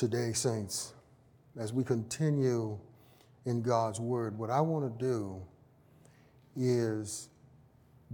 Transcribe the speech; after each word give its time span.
today, 0.00 0.32
saints, 0.32 0.94
as 1.58 1.74
we 1.74 1.84
continue 1.84 2.78
in 3.44 3.60
God's 3.60 4.00
Word, 4.00 4.38
what 4.38 4.48
I 4.48 4.58
want 4.58 4.98
to 4.98 5.04
do 5.04 5.42
is 6.56 7.28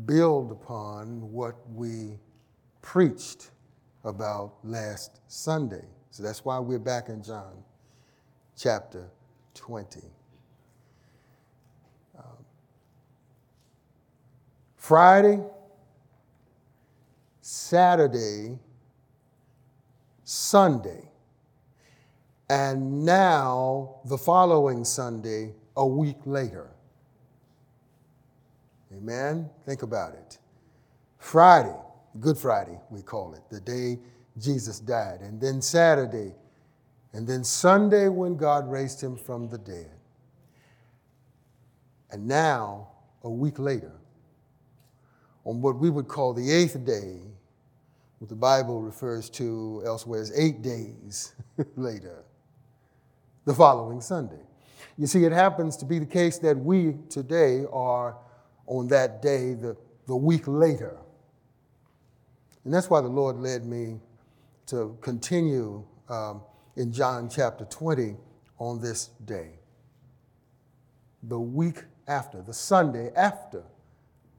build 0.04 0.51
upon 0.51 1.30
what 1.30 1.54
we 1.72 2.19
preached 2.83 3.53
about 4.03 4.54
last 4.64 5.21
Sunday. 5.29 5.85
So 6.11 6.25
that's 6.25 6.45
why 6.45 6.59
we're 6.59 6.80
back 6.80 7.09
in 7.09 7.22
John 7.22 7.54
chapter 8.57 9.09
20. 9.55 10.00
Um, 12.18 12.25
Friday, 14.75 15.39
Saturday, 17.43 18.59
Sunday, 20.25 21.11
and 22.48 23.05
now 23.05 23.96
the 24.05 24.18
following 24.18 24.84
Sunday, 24.84 25.54
a 25.77 25.87
week 25.87 26.18
later. 26.24 26.70
Amen? 28.92 29.50
Think 29.64 29.82
about 29.82 30.14
it. 30.14 30.38
Friday, 31.18 31.74
Good 32.20 32.38
Friday, 32.38 32.78
we 32.90 33.02
call 33.02 33.34
it, 33.34 33.42
the 33.51 33.60
day 33.60 33.98
Jesus 34.38 34.78
died. 34.78 35.20
And 35.20 35.40
then 35.40 35.60
Saturday, 35.60 36.34
and 37.12 37.27
then 37.27 37.45
Sunday 37.45 38.09
when 38.09 38.37
God 38.37 38.70
raised 38.70 39.02
him 39.02 39.16
from 39.16 39.48
the 39.48 39.59
dead. 39.59 39.90
And 42.10 42.26
now, 42.26 42.88
a 43.23 43.30
week 43.30 43.59
later, 43.59 43.92
on 45.45 45.60
what 45.60 45.76
we 45.76 45.90
would 45.90 46.09
call 46.09 46.32
the 46.32 46.51
eighth 46.51 46.84
day, 46.84 47.20
what 48.18 48.28
the 48.28 48.37
Bible 48.37 48.80
refers 48.80 49.28
to 49.30 49.82
elsewhere 49.84 50.20
as 50.20 50.37
eight 50.38 50.62
days 50.62 51.34
later, 51.76 52.24
the 53.46 53.55
following 53.55 54.00
Sunday. 54.00 54.41
You 54.98 55.07
see, 55.07 55.24
it 55.24 55.32
happens 55.32 55.76
to 55.79 55.84
be 55.87 55.98
the 55.98 56.07
case 56.07 56.38
that 56.38 56.59
we 56.59 56.96
today 57.09 57.65
are 57.73 58.16
on 58.66 58.88
that 58.88 59.23
day, 59.23 59.54
the, 59.54 59.76
the 60.07 60.16
week 60.16 60.46
later. 60.46 60.96
And 62.65 62.74
that's 62.74 62.90
why 62.90 63.01
the 63.01 63.09
Lord 63.09 63.37
led 63.37 63.65
me 63.65 64.00
to 64.66 64.98
continue 65.00 65.84
um, 66.09 66.43
in 66.75 66.93
John 66.93 67.31
chapter 67.31 67.65
20 67.65 68.16
on 68.59 68.81
this 68.81 69.10
day. 69.25 69.50
The 71.22 71.38
week 71.38 71.84
after, 72.09 72.43
the 72.43 72.54
Sunday 72.54 73.10
after 73.15 73.62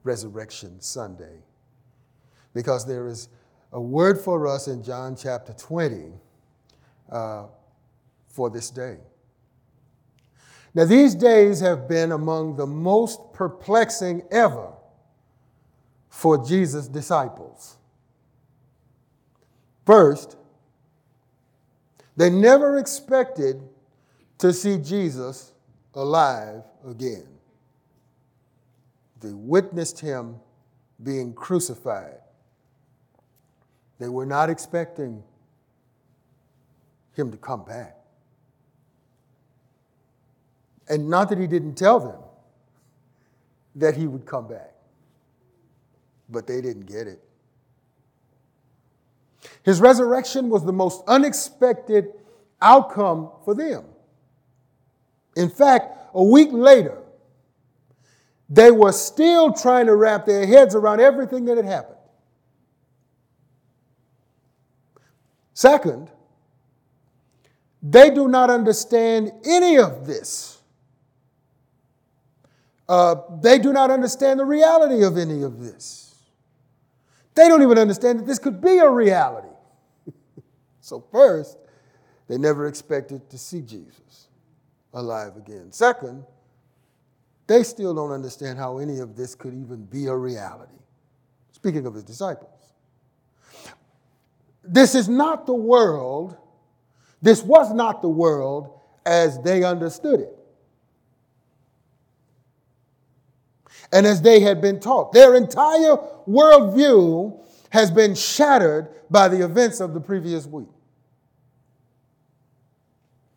Resurrection 0.04 0.80
Sunday. 0.80 1.38
Because 2.52 2.86
there 2.86 3.06
is 3.06 3.28
a 3.72 3.80
word 3.80 4.20
for 4.20 4.46
us 4.46 4.68
in 4.68 4.82
John 4.82 5.16
chapter 5.16 5.52
20 5.54 6.12
uh, 7.10 7.46
for 8.38 8.48
this 8.48 8.70
day. 8.70 8.96
Now, 10.72 10.84
these 10.84 11.16
days 11.16 11.58
have 11.58 11.88
been 11.88 12.12
among 12.12 12.54
the 12.54 12.68
most 12.68 13.32
perplexing 13.32 14.22
ever 14.30 14.74
for 16.08 16.46
Jesus' 16.46 16.86
disciples. 16.86 17.78
First, 19.84 20.36
they 22.16 22.30
never 22.30 22.78
expected 22.78 23.60
to 24.38 24.52
see 24.52 24.76
Jesus 24.78 25.50
alive 25.94 26.62
again. 26.86 27.26
They 29.20 29.32
witnessed 29.32 29.98
him 29.98 30.36
being 31.02 31.32
crucified. 31.34 32.20
They 33.98 34.08
were 34.08 34.26
not 34.26 34.48
expecting 34.48 35.24
him 37.14 37.32
to 37.32 37.36
come 37.36 37.64
back. 37.64 37.97
And 40.88 41.08
not 41.08 41.28
that 41.28 41.38
he 41.38 41.46
didn't 41.46 41.74
tell 41.74 42.00
them 42.00 42.20
that 43.76 43.94
he 43.96 44.06
would 44.06 44.26
come 44.26 44.48
back, 44.48 44.72
but 46.28 46.46
they 46.46 46.60
didn't 46.60 46.86
get 46.86 47.06
it. 47.06 47.22
His 49.62 49.80
resurrection 49.80 50.48
was 50.48 50.64
the 50.64 50.72
most 50.72 51.02
unexpected 51.06 52.06
outcome 52.60 53.30
for 53.44 53.54
them. 53.54 53.84
In 55.36 55.48
fact, 55.48 55.96
a 56.14 56.22
week 56.22 56.48
later, 56.52 56.98
they 58.48 58.70
were 58.70 58.92
still 58.92 59.52
trying 59.52 59.86
to 59.86 59.94
wrap 59.94 60.24
their 60.24 60.46
heads 60.46 60.74
around 60.74 61.00
everything 61.00 61.44
that 61.44 61.56
had 61.58 61.66
happened. 61.66 61.98
Second, 65.52 66.10
they 67.82 68.10
do 68.10 68.26
not 68.26 68.48
understand 68.50 69.32
any 69.44 69.76
of 69.76 70.06
this. 70.06 70.57
Uh, 72.88 73.16
they 73.42 73.58
do 73.58 73.72
not 73.72 73.90
understand 73.90 74.40
the 74.40 74.44
reality 74.44 75.04
of 75.04 75.18
any 75.18 75.42
of 75.42 75.60
this. 75.60 76.14
They 77.34 77.46
don't 77.46 77.62
even 77.62 77.78
understand 77.78 78.20
that 78.20 78.26
this 78.26 78.38
could 78.38 78.60
be 78.60 78.78
a 78.78 78.88
reality. 78.88 79.48
so, 80.80 81.04
first, 81.12 81.58
they 82.28 82.38
never 82.38 82.66
expected 82.66 83.28
to 83.30 83.38
see 83.38 83.60
Jesus 83.60 84.28
alive 84.94 85.36
again. 85.36 85.70
Second, 85.70 86.24
they 87.46 87.62
still 87.62 87.94
don't 87.94 88.12
understand 88.12 88.58
how 88.58 88.78
any 88.78 88.98
of 88.98 89.16
this 89.16 89.34
could 89.34 89.54
even 89.54 89.84
be 89.84 90.06
a 90.06 90.16
reality. 90.16 90.72
Speaking 91.52 91.86
of 91.86 91.94
his 91.94 92.04
disciples, 92.04 92.72
this 94.62 94.94
is 94.94 95.08
not 95.08 95.46
the 95.46 95.54
world, 95.54 96.36
this 97.22 97.42
was 97.42 97.72
not 97.72 98.02
the 98.02 98.08
world 98.08 98.80
as 99.06 99.40
they 99.40 99.64
understood 99.64 100.20
it. 100.20 100.38
And 103.92 104.06
as 104.06 104.20
they 104.20 104.40
had 104.40 104.60
been 104.60 104.80
taught, 104.80 105.12
their 105.12 105.34
entire 105.34 105.96
worldview 106.28 107.38
has 107.70 107.90
been 107.90 108.14
shattered 108.14 108.88
by 109.10 109.28
the 109.28 109.44
events 109.44 109.80
of 109.80 109.94
the 109.94 110.00
previous 110.00 110.46
week. 110.46 110.68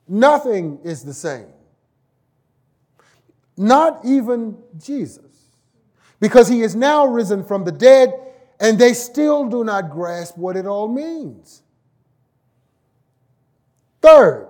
Nothing 0.07 0.79
is 0.83 1.03
the 1.03 1.13
same. 1.13 1.47
Not 3.55 4.01
even 4.03 4.57
Jesus. 4.77 5.23
Because 6.19 6.47
he 6.47 6.61
is 6.61 6.75
now 6.75 7.05
risen 7.05 7.43
from 7.43 7.63
the 7.63 7.71
dead, 7.71 8.13
and 8.59 8.77
they 8.77 8.93
still 8.93 9.47
do 9.47 9.63
not 9.63 9.89
grasp 9.89 10.37
what 10.37 10.55
it 10.55 10.65
all 10.65 10.87
means. 10.87 11.63
Third, 14.01 14.49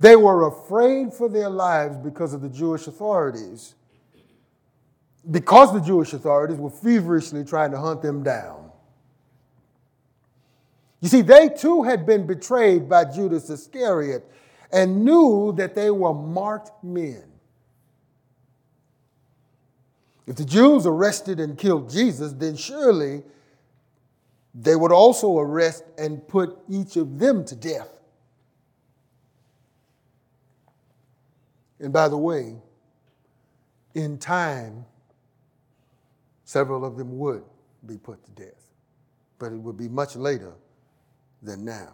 they 0.00 0.16
were 0.16 0.46
afraid 0.46 1.12
for 1.12 1.28
their 1.28 1.50
lives 1.50 1.96
because 1.96 2.32
of 2.32 2.40
the 2.40 2.48
Jewish 2.48 2.86
authorities. 2.86 3.74
Because 5.30 5.72
the 5.72 5.80
Jewish 5.80 6.12
authorities 6.12 6.56
were 6.56 6.70
feverishly 6.70 7.44
trying 7.44 7.70
to 7.72 7.78
hunt 7.78 8.02
them 8.02 8.22
down. 8.22 8.70
You 11.00 11.08
see, 11.08 11.22
they 11.22 11.48
too 11.48 11.82
had 11.82 12.06
been 12.06 12.26
betrayed 12.26 12.88
by 12.88 13.04
Judas 13.04 13.48
Iscariot 13.50 14.24
and 14.72 15.04
knew 15.04 15.52
that 15.56 15.74
they 15.74 15.90
were 15.90 16.14
marked 16.14 16.82
men. 16.82 17.24
If 20.26 20.36
the 20.36 20.44
Jews 20.44 20.86
arrested 20.86 21.40
and 21.40 21.56
killed 21.56 21.90
Jesus, 21.90 22.32
then 22.32 22.56
surely 22.56 23.22
they 24.54 24.76
would 24.76 24.92
also 24.92 25.38
arrest 25.38 25.84
and 25.96 26.26
put 26.26 26.58
each 26.68 26.96
of 26.96 27.18
them 27.18 27.44
to 27.46 27.56
death. 27.56 27.88
And 31.80 31.92
by 31.92 32.08
the 32.08 32.18
way, 32.18 32.56
in 33.94 34.18
time, 34.18 34.84
several 36.48 36.82
of 36.82 36.96
them 36.96 37.18
would 37.18 37.42
be 37.84 37.98
put 37.98 38.24
to 38.24 38.30
death, 38.30 38.72
but 39.38 39.52
it 39.52 39.58
would 39.58 39.76
be 39.76 39.86
much 39.86 40.16
later 40.16 40.54
than 41.42 41.62
now. 41.62 41.92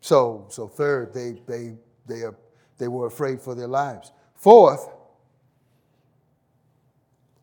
So, 0.00 0.46
so 0.48 0.66
third, 0.66 1.12
they, 1.12 1.34
they, 1.46 1.74
they, 2.06 2.22
are, 2.22 2.34
they 2.78 2.88
were 2.88 3.06
afraid 3.06 3.38
for 3.38 3.54
their 3.54 3.66
lives. 3.66 4.12
Fourth, 4.34 4.88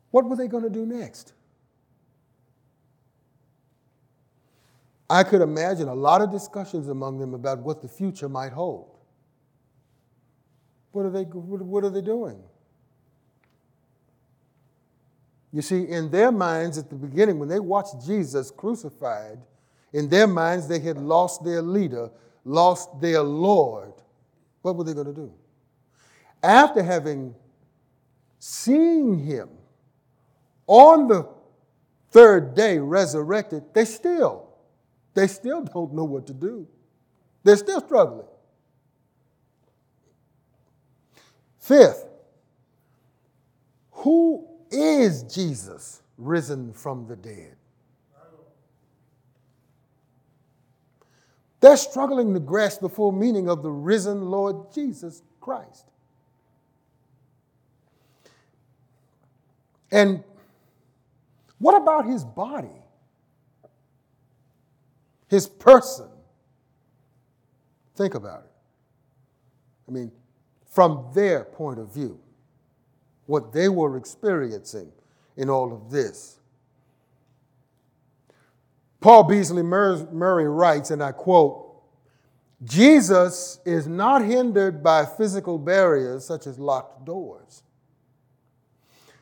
what 0.09 0.25
were 0.25 0.35
they 0.35 0.47
going 0.47 0.63
to 0.63 0.71
do 0.71 0.87
next? 0.87 1.33
I 5.07 5.21
could 5.21 5.41
imagine 5.41 5.87
a 5.87 5.93
lot 5.93 6.23
of 6.23 6.31
discussions 6.31 6.89
among 6.89 7.19
them 7.19 7.35
about 7.35 7.59
what 7.59 7.83
the 7.83 7.87
future 7.87 8.27
might 8.27 8.53
hold. 8.53 8.97
What 10.93 11.05
are 11.05 11.11
they, 11.11 11.25
what 11.25 11.83
are 11.83 11.91
they 11.91 12.01
doing? 12.01 12.41
You 15.57 15.63
see, 15.63 15.87
in 15.87 16.11
their 16.11 16.31
minds 16.31 16.77
at 16.77 16.87
the 16.87 16.95
beginning, 16.95 17.39
when 17.39 17.49
they 17.49 17.59
watched 17.59 18.05
Jesus 18.05 18.51
crucified, 18.51 19.39
in 19.91 20.07
their 20.07 20.27
minds 20.27 20.67
they 20.67 20.77
had 20.77 20.99
lost 20.99 21.43
their 21.43 21.63
leader, 21.63 22.11
lost 22.45 23.01
their 23.01 23.23
Lord. 23.23 23.93
What 24.61 24.75
were 24.75 24.83
they 24.83 24.93
going 24.93 25.07
to 25.07 25.13
do? 25.13 25.33
After 26.43 26.83
having 26.83 27.33
seen 28.37 29.17
him 29.17 29.49
on 30.67 31.07
the 31.07 31.27
third 32.11 32.53
day 32.53 32.77
resurrected, 32.77 33.63
they 33.73 33.85
still 33.85 34.49
They 35.15 35.25
still 35.25 35.63
don't 35.63 35.95
know 35.95 36.03
what 36.03 36.27
to 36.27 36.33
do. 36.33 36.67
They're 37.43 37.57
still 37.57 37.81
struggling. 37.81 38.27
Fifth, 41.57 42.05
who 43.89 44.47
is 44.71 45.23
Jesus 45.23 46.01
risen 46.17 46.73
from 46.73 47.07
the 47.07 47.15
dead? 47.15 47.55
They're 51.59 51.77
struggling 51.77 52.33
to 52.33 52.39
grasp 52.39 52.81
the 52.81 52.89
full 52.89 53.11
meaning 53.11 53.49
of 53.49 53.63
the 53.63 53.71
risen 53.71 54.29
Lord 54.29 54.71
Jesus 54.73 55.23
Christ. 55.41 55.85
And 59.91 60.23
what 61.59 61.81
about 61.81 62.05
his 62.05 62.23
body? 62.23 62.67
His 65.29 65.47
person? 65.47 66.09
Think 67.95 68.13
about 68.13 68.43
it. 68.43 68.51
I 69.87 69.91
mean, 69.91 70.11
from 70.69 71.07
their 71.13 71.43
point 71.43 71.79
of 71.79 71.93
view, 71.93 72.19
what 73.27 73.53
they 73.53 73.69
were 73.69 73.97
experiencing 73.97 74.91
in 75.35 75.49
all 75.49 75.71
of 75.71 75.91
this. 75.91 76.39
Paul 78.99 79.23
Beasley 79.23 79.63
Murray 79.63 80.47
writes, 80.47 80.89
and 80.91 81.03
I 81.03 81.11
quote, 81.11 81.65
Jesus 82.63 83.59
is 83.63 83.87
not 83.87 84.23
hindered 84.23 84.83
by 84.83 85.05
physical 85.05 85.59
barriers 85.59 86.25
such 86.25 86.47
as 86.47 86.57
locked 86.57 87.05
doors. 87.05 87.61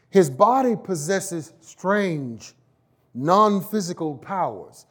His 0.09 0.29
body 0.29 0.77
possesses 0.81 1.51
strange, 1.59 2.53
non 3.13 3.61
physical 3.61 4.15
powers. 4.15 4.85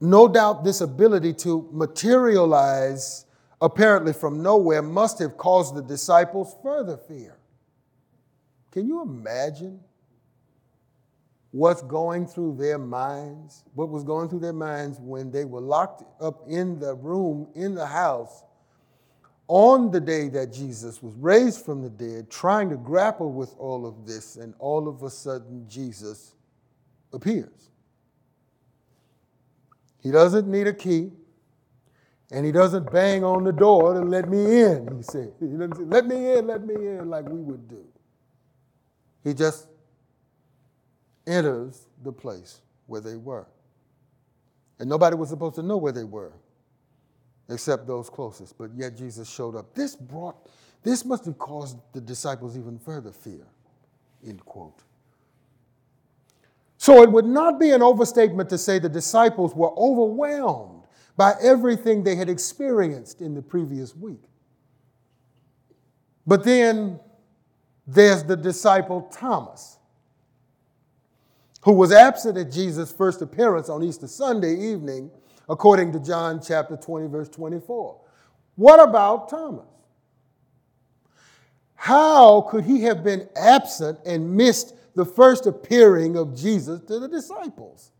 No 0.00 0.26
doubt 0.26 0.64
this 0.64 0.80
ability 0.80 1.34
to 1.34 1.68
materialize 1.70 3.26
apparently 3.60 4.12
from 4.12 4.42
nowhere 4.42 4.82
must 4.82 5.20
have 5.20 5.36
caused 5.36 5.76
the 5.76 5.82
disciples 5.82 6.56
further 6.60 6.96
fear. 6.96 7.36
Can 8.72 8.88
you 8.88 9.02
imagine 9.02 9.78
what's 11.50 11.82
going 11.82 12.26
through 12.26 12.56
their 12.56 12.78
minds? 12.78 13.62
What 13.74 13.90
was 13.90 14.02
going 14.02 14.28
through 14.28 14.40
their 14.40 14.54
minds 14.54 14.98
when 14.98 15.30
they 15.30 15.44
were 15.44 15.60
locked 15.60 16.02
up 16.20 16.42
in 16.48 16.80
the 16.80 16.94
room, 16.94 17.46
in 17.54 17.74
the 17.74 17.86
house, 17.86 18.42
on 19.48 19.90
the 19.90 20.00
day 20.00 20.28
that 20.30 20.50
Jesus 20.50 21.02
was 21.02 21.14
raised 21.16 21.64
from 21.64 21.82
the 21.82 21.90
dead, 21.90 22.30
trying 22.30 22.70
to 22.70 22.76
grapple 22.76 23.30
with 23.30 23.54
all 23.58 23.86
of 23.86 24.06
this, 24.06 24.36
and 24.36 24.54
all 24.58 24.88
of 24.88 25.02
a 25.02 25.10
sudden 25.10 25.66
Jesus 25.68 26.34
appears. 27.12 27.70
He 30.00 30.10
doesn't 30.10 30.48
need 30.48 30.66
a 30.66 30.72
key, 30.72 31.12
and 32.30 32.46
he 32.46 32.52
doesn't 32.52 32.90
bang 32.90 33.22
on 33.22 33.44
the 33.44 33.52
door 33.52 33.92
to 33.92 34.00
let 34.00 34.30
me 34.30 34.62
in, 34.62 34.96
he 34.96 35.02
said. 35.02 35.34
Let 35.40 36.06
me 36.06 36.32
in, 36.32 36.46
let 36.46 36.64
me 36.64 36.74
in, 36.74 37.10
like 37.10 37.28
we 37.28 37.40
would 37.40 37.68
do. 37.68 37.84
He 39.24 39.34
just 39.34 39.68
enters 41.26 41.86
the 42.02 42.12
place 42.12 42.60
where 42.86 43.00
they 43.00 43.16
were. 43.16 43.46
And 44.78 44.88
nobody 44.88 45.16
was 45.16 45.28
supposed 45.28 45.54
to 45.56 45.62
know 45.62 45.76
where 45.76 45.92
they 45.92 46.04
were 46.04 46.32
except 47.48 47.86
those 47.86 48.08
closest. 48.10 48.56
But 48.58 48.70
yet 48.74 48.96
Jesus 48.96 49.30
showed 49.30 49.54
up. 49.56 49.74
This 49.74 49.94
brought, 49.94 50.48
this 50.82 51.04
must 51.04 51.24
have 51.26 51.38
caused 51.38 51.78
the 51.92 52.00
disciples 52.00 52.56
even 52.56 52.78
further 52.78 53.12
fear, 53.12 53.46
end 54.26 54.44
quote. 54.44 54.82
So 56.78 57.02
it 57.02 57.12
would 57.12 57.26
not 57.26 57.60
be 57.60 57.70
an 57.70 57.82
overstatement 57.82 58.50
to 58.50 58.58
say 58.58 58.80
the 58.80 58.88
disciples 58.88 59.54
were 59.54 59.72
overwhelmed 59.78 60.82
by 61.16 61.34
everything 61.40 62.02
they 62.02 62.16
had 62.16 62.28
experienced 62.28 63.20
in 63.20 63.34
the 63.34 63.42
previous 63.42 63.94
week. 63.94 64.22
But 66.26 66.42
then 66.42 66.98
there's 67.92 68.24
the 68.24 68.36
disciple 68.36 69.02
Thomas, 69.12 69.78
who 71.62 71.72
was 71.72 71.92
absent 71.92 72.38
at 72.38 72.50
Jesus' 72.50 72.90
first 72.92 73.22
appearance 73.22 73.68
on 73.68 73.82
Easter 73.82 74.08
Sunday 74.08 74.54
evening, 74.54 75.10
according 75.48 75.92
to 75.92 76.00
John 76.00 76.40
chapter 76.44 76.76
20, 76.76 77.08
verse 77.08 77.28
24. 77.28 78.00
What 78.56 78.80
about 78.80 79.28
Thomas? 79.28 79.66
How 81.74 82.42
could 82.42 82.64
he 82.64 82.82
have 82.82 83.02
been 83.02 83.28
absent 83.36 83.98
and 84.06 84.36
missed 84.36 84.74
the 84.94 85.04
first 85.04 85.46
appearing 85.46 86.16
of 86.16 86.36
Jesus 86.36 86.80
to 86.82 86.98
the 86.98 87.08
disciples? 87.08 87.90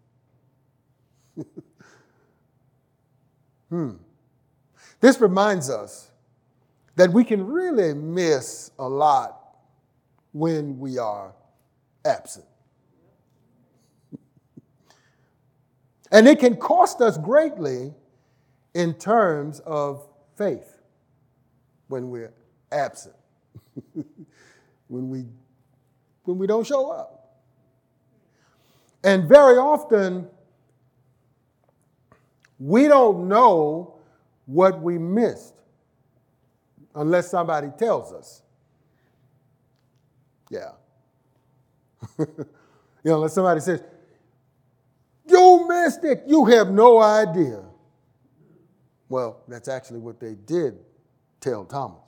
hmm. 3.69 3.91
This 5.01 5.21
reminds 5.21 5.69
us 5.69 6.11
that 6.95 7.13
we 7.13 7.25
can 7.25 7.45
really 7.45 7.93
miss 7.95 8.71
a 8.79 8.89
lot 8.89 9.42
when 10.33 10.79
we 10.79 10.99
are 10.99 11.35
absent. 12.05 12.47
and 16.13 16.27
it 16.27 16.39
can 16.39 16.57
cost 16.57 17.01
us 17.01 17.17
greatly 17.19 17.93
in 18.75 18.95
terms 18.95 19.61
of 19.61 20.07
faith 20.37 20.81
when 21.89 22.11
we're 22.11 22.33
absent, 22.71 23.15
when, 24.89 25.09
we, 25.11 25.27
when 26.25 26.39
we 26.39 26.47
don't 26.47 26.67
show 26.67 26.91
up. 26.91 27.19
And 29.05 29.29
very 29.29 29.59
often, 29.59 30.29
we 32.59 32.87
don't 32.87 33.29
know 33.29 33.97
what 34.47 34.81
we 34.81 34.97
missed 34.97 35.55
unless 36.95 37.31
somebody 37.31 37.69
tells 37.77 38.13
us. 38.13 38.42
Yeah. 40.53 40.73
you 42.19 42.27
know, 43.05 43.15
unless 43.15 43.33
somebody 43.33 43.61
says, 43.61 43.83
You 45.27 45.67
missed 45.67 46.05
it. 46.05 46.25
You 46.27 46.45
have 46.45 46.71
no 46.71 47.01
idea. 47.01 47.65
Well, 49.09 49.43
that's 49.49 49.69
actually 49.69 50.01
what 50.01 50.21
they 50.21 50.35
did 50.35 50.79
tell 51.41 51.65
Thomas. 51.65 52.01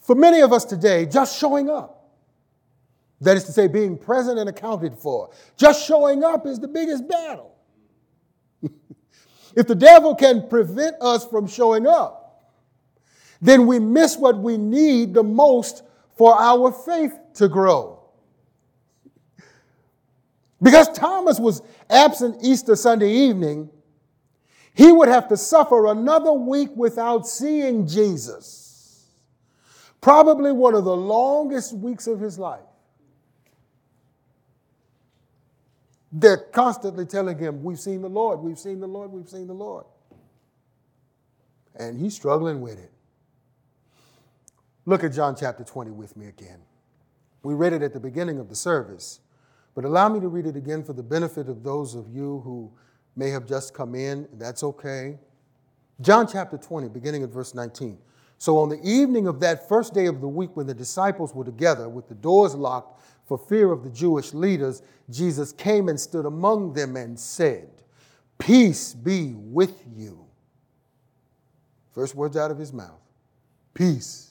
For 0.00 0.16
many 0.16 0.40
of 0.40 0.52
us 0.52 0.64
today, 0.64 1.06
just 1.06 1.38
showing 1.38 1.70
up, 1.70 2.08
that 3.20 3.36
is 3.36 3.44
to 3.44 3.52
say, 3.52 3.68
being 3.68 3.96
present 3.96 4.38
and 4.38 4.48
accounted 4.48 4.96
for, 4.96 5.30
just 5.56 5.86
showing 5.86 6.24
up 6.24 6.44
is 6.46 6.58
the 6.58 6.66
biggest 6.66 7.06
battle. 7.06 7.54
if 9.54 9.68
the 9.68 9.74
devil 9.76 10.16
can 10.16 10.48
prevent 10.48 10.96
us 11.00 11.24
from 11.24 11.46
showing 11.46 11.86
up, 11.86 12.19
then 13.40 13.66
we 13.66 13.78
miss 13.78 14.16
what 14.16 14.38
we 14.38 14.58
need 14.58 15.14
the 15.14 15.22
most 15.22 15.82
for 16.16 16.34
our 16.34 16.70
faith 16.70 17.12
to 17.34 17.48
grow. 17.48 18.00
Because 20.62 20.90
Thomas 20.92 21.40
was 21.40 21.62
absent 21.88 22.36
Easter 22.42 22.76
Sunday 22.76 23.10
evening, 23.10 23.70
he 24.74 24.92
would 24.92 25.08
have 25.08 25.28
to 25.28 25.36
suffer 25.36 25.86
another 25.86 26.32
week 26.32 26.70
without 26.74 27.26
seeing 27.26 27.86
Jesus. 27.86 29.06
Probably 30.00 30.52
one 30.52 30.74
of 30.74 30.84
the 30.84 30.96
longest 30.96 31.74
weeks 31.74 32.06
of 32.06 32.20
his 32.20 32.38
life. 32.38 32.60
They're 36.12 36.38
constantly 36.38 37.06
telling 37.06 37.38
him, 37.38 37.62
We've 37.62 37.78
seen 37.78 38.02
the 38.02 38.08
Lord, 38.08 38.40
we've 38.40 38.58
seen 38.58 38.80
the 38.80 38.88
Lord, 38.88 39.12
we've 39.12 39.28
seen 39.28 39.46
the 39.46 39.54
Lord. 39.54 39.84
And 41.76 41.98
he's 41.98 42.14
struggling 42.14 42.60
with 42.60 42.78
it. 42.78 42.90
Look 44.86 45.04
at 45.04 45.12
John 45.12 45.36
chapter 45.38 45.62
20 45.62 45.90
with 45.90 46.16
me 46.16 46.26
again. 46.26 46.60
We 47.42 47.54
read 47.54 47.72
it 47.72 47.82
at 47.82 47.92
the 47.92 48.00
beginning 48.00 48.38
of 48.38 48.48
the 48.48 48.56
service, 48.56 49.20
but 49.74 49.84
allow 49.84 50.08
me 50.08 50.20
to 50.20 50.28
read 50.28 50.46
it 50.46 50.56
again 50.56 50.82
for 50.82 50.92
the 50.92 51.02
benefit 51.02 51.48
of 51.48 51.62
those 51.62 51.94
of 51.94 52.08
you 52.08 52.40
who 52.44 52.72
may 53.16 53.30
have 53.30 53.46
just 53.46 53.74
come 53.74 53.94
in. 53.94 54.28
That's 54.34 54.62
okay. 54.62 55.18
John 56.00 56.26
chapter 56.26 56.56
20, 56.56 56.88
beginning 56.88 57.22
at 57.22 57.30
verse 57.30 57.54
19. 57.54 57.98
So 58.38 58.56
on 58.56 58.70
the 58.70 58.80
evening 58.82 59.26
of 59.26 59.38
that 59.40 59.68
first 59.68 59.92
day 59.92 60.06
of 60.06 60.22
the 60.22 60.28
week, 60.28 60.56
when 60.56 60.66
the 60.66 60.74
disciples 60.74 61.34
were 61.34 61.44
together 61.44 61.88
with 61.90 62.08
the 62.08 62.14
doors 62.14 62.54
locked 62.54 63.02
for 63.26 63.36
fear 63.36 63.70
of 63.70 63.84
the 63.84 63.90
Jewish 63.90 64.32
leaders, 64.32 64.82
Jesus 65.10 65.52
came 65.52 65.90
and 65.90 66.00
stood 66.00 66.24
among 66.24 66.72
them 66.72 66.96
and 66.96 67.20
said, 67.20 67.68
Peace 68.38 68.94
be 68.94 69.34
with 69.36 69.84
you. 69.94 70.24
First 71.92 72.14
words 72.14 72.36
out 72.36 72.50
of 72.50 72.56
his 72.56 72.72
mouth 72.72 73.00
Peace 73.74 74.29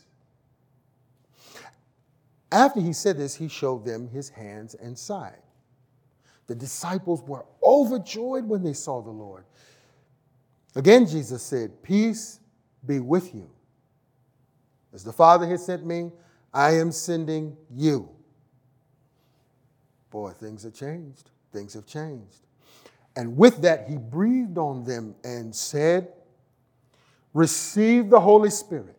after 2.52 2.80
he 2.80 2.94
said 2.94 3.18
this, 3.18 3.36
he 3.36 3.48
showed 3.48 3.86
them 3.86 4.08
his 4.08 4.30
hands 4.30 4.76
and 4.76 4.98
side. 4.98 5.42
The 6.48 6.56
disciples 6.56 7.22
were 7.24 7.46
overjoyed 7.64 8.46
when 8.46 8.64
they 8.64 8.74
saw 8.74 9.02
the 9.02 9.12
Lord. 9.12 9.46
Again, 10.76 11.06
Jesus 11.06 11.44
said, 11.44 11.84
Peace 11.84 12.40
be 12.86 13.00
with 13.00 13.36
you. 13.36 13.50
As 14.94 15.04
the 15.04 15.14
Father 15.14 15.48
has 15.48 15.66
sent 15.66 15.86
me, 15.86 16.12
I 16.54 16.72
am 16.72 16.92
sending 16.92 17.56
you. 17.70 18.10
Boy, 20.10 20.32
things 20.32 20.64
have 20.64 20.74
changed. 20.74 21.30
Things 21.54 21.74
have 21.74 21.86
changed. 21.86 22.48
And 23.16 23.38
with 23.38 23.62
that, 23.62 23.88
he 23.88 23.98
breathed 23.98 24.58
on 24.58 24.84
them 24.84 25.16
and 25.24 25.56
said, 25.56 26.08
Receive 27.34 28.10
the 28.10 28.20
Holy 28.20 28.50
Spirit. 28.50 28.99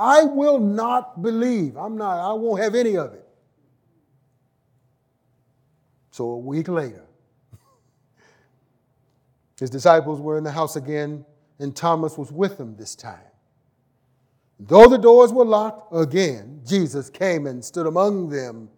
I 0.00 0.22
will 0.22 0.58
not 0.58 1.20
believe. 1.20 1.76
I'm 1.76 1.98
not, 1.98 2.18
I 2.18 2.32
won't 2.32 2.62
have 2.62 2.74
any 2.74 2.96
of 2.96 3.12
it. 3.12 3.28
So 6.10 6.30
a 6.30 6.38
week 6.38 6.68
later, 6.68 7.04
his 9.60 9.68
disciples 9.68 10.18
were 10.18 10.38
in 10.38 10.44
the 10.44 10.50
house 10.50 10.76
again, 10.76 11.26
and 11.58 11.76
Thomas 11.76 12.16
was 12.16 12.32
with 12.32 12.56
them 12.56 12.76
this 12.78 12.94
time. 12.94 13.18
Though 14.58 14.88
the 14.88 14.96
doors 14.96 15.34
were 15.34 15.44
locked 15.44 15.94
again, 15.94 16.62
Jesus 16.66 17.10
came 17.10 17.46
and 17.46 17.62
stood 17.62 17.86
among 17.86 18.30
them 18.30 18.70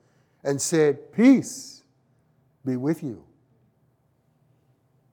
and 0.42 0.60
said, 0.60 1.12
Peace 1.12 1.84
be 2.64 2.76
with 2.76 3.04
you. 3.04 3.22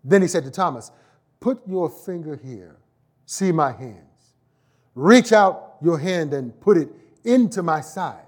Then 0.04 0.24
he 0.24 0.28
said 0.28 0.44
to 0.46 0.51
Thomas, 0.51 0.89
Put 1.39 1.62
your 1.68 1.88
finger 1.88 2.36
here, 2.36 2.78
see 3.28 3.51
my 3.51 3.72
hands. 3.72 4.09
Reach 5.00 5.32
out 5.32 5.77
your 5.82 5.98
hand 5.98 6.34
and 6.34 6.60
put 6.60 6.75
it 6.75 6.89
into 7.24 7.63
my 7.63 7.79
side. 7.79 8.25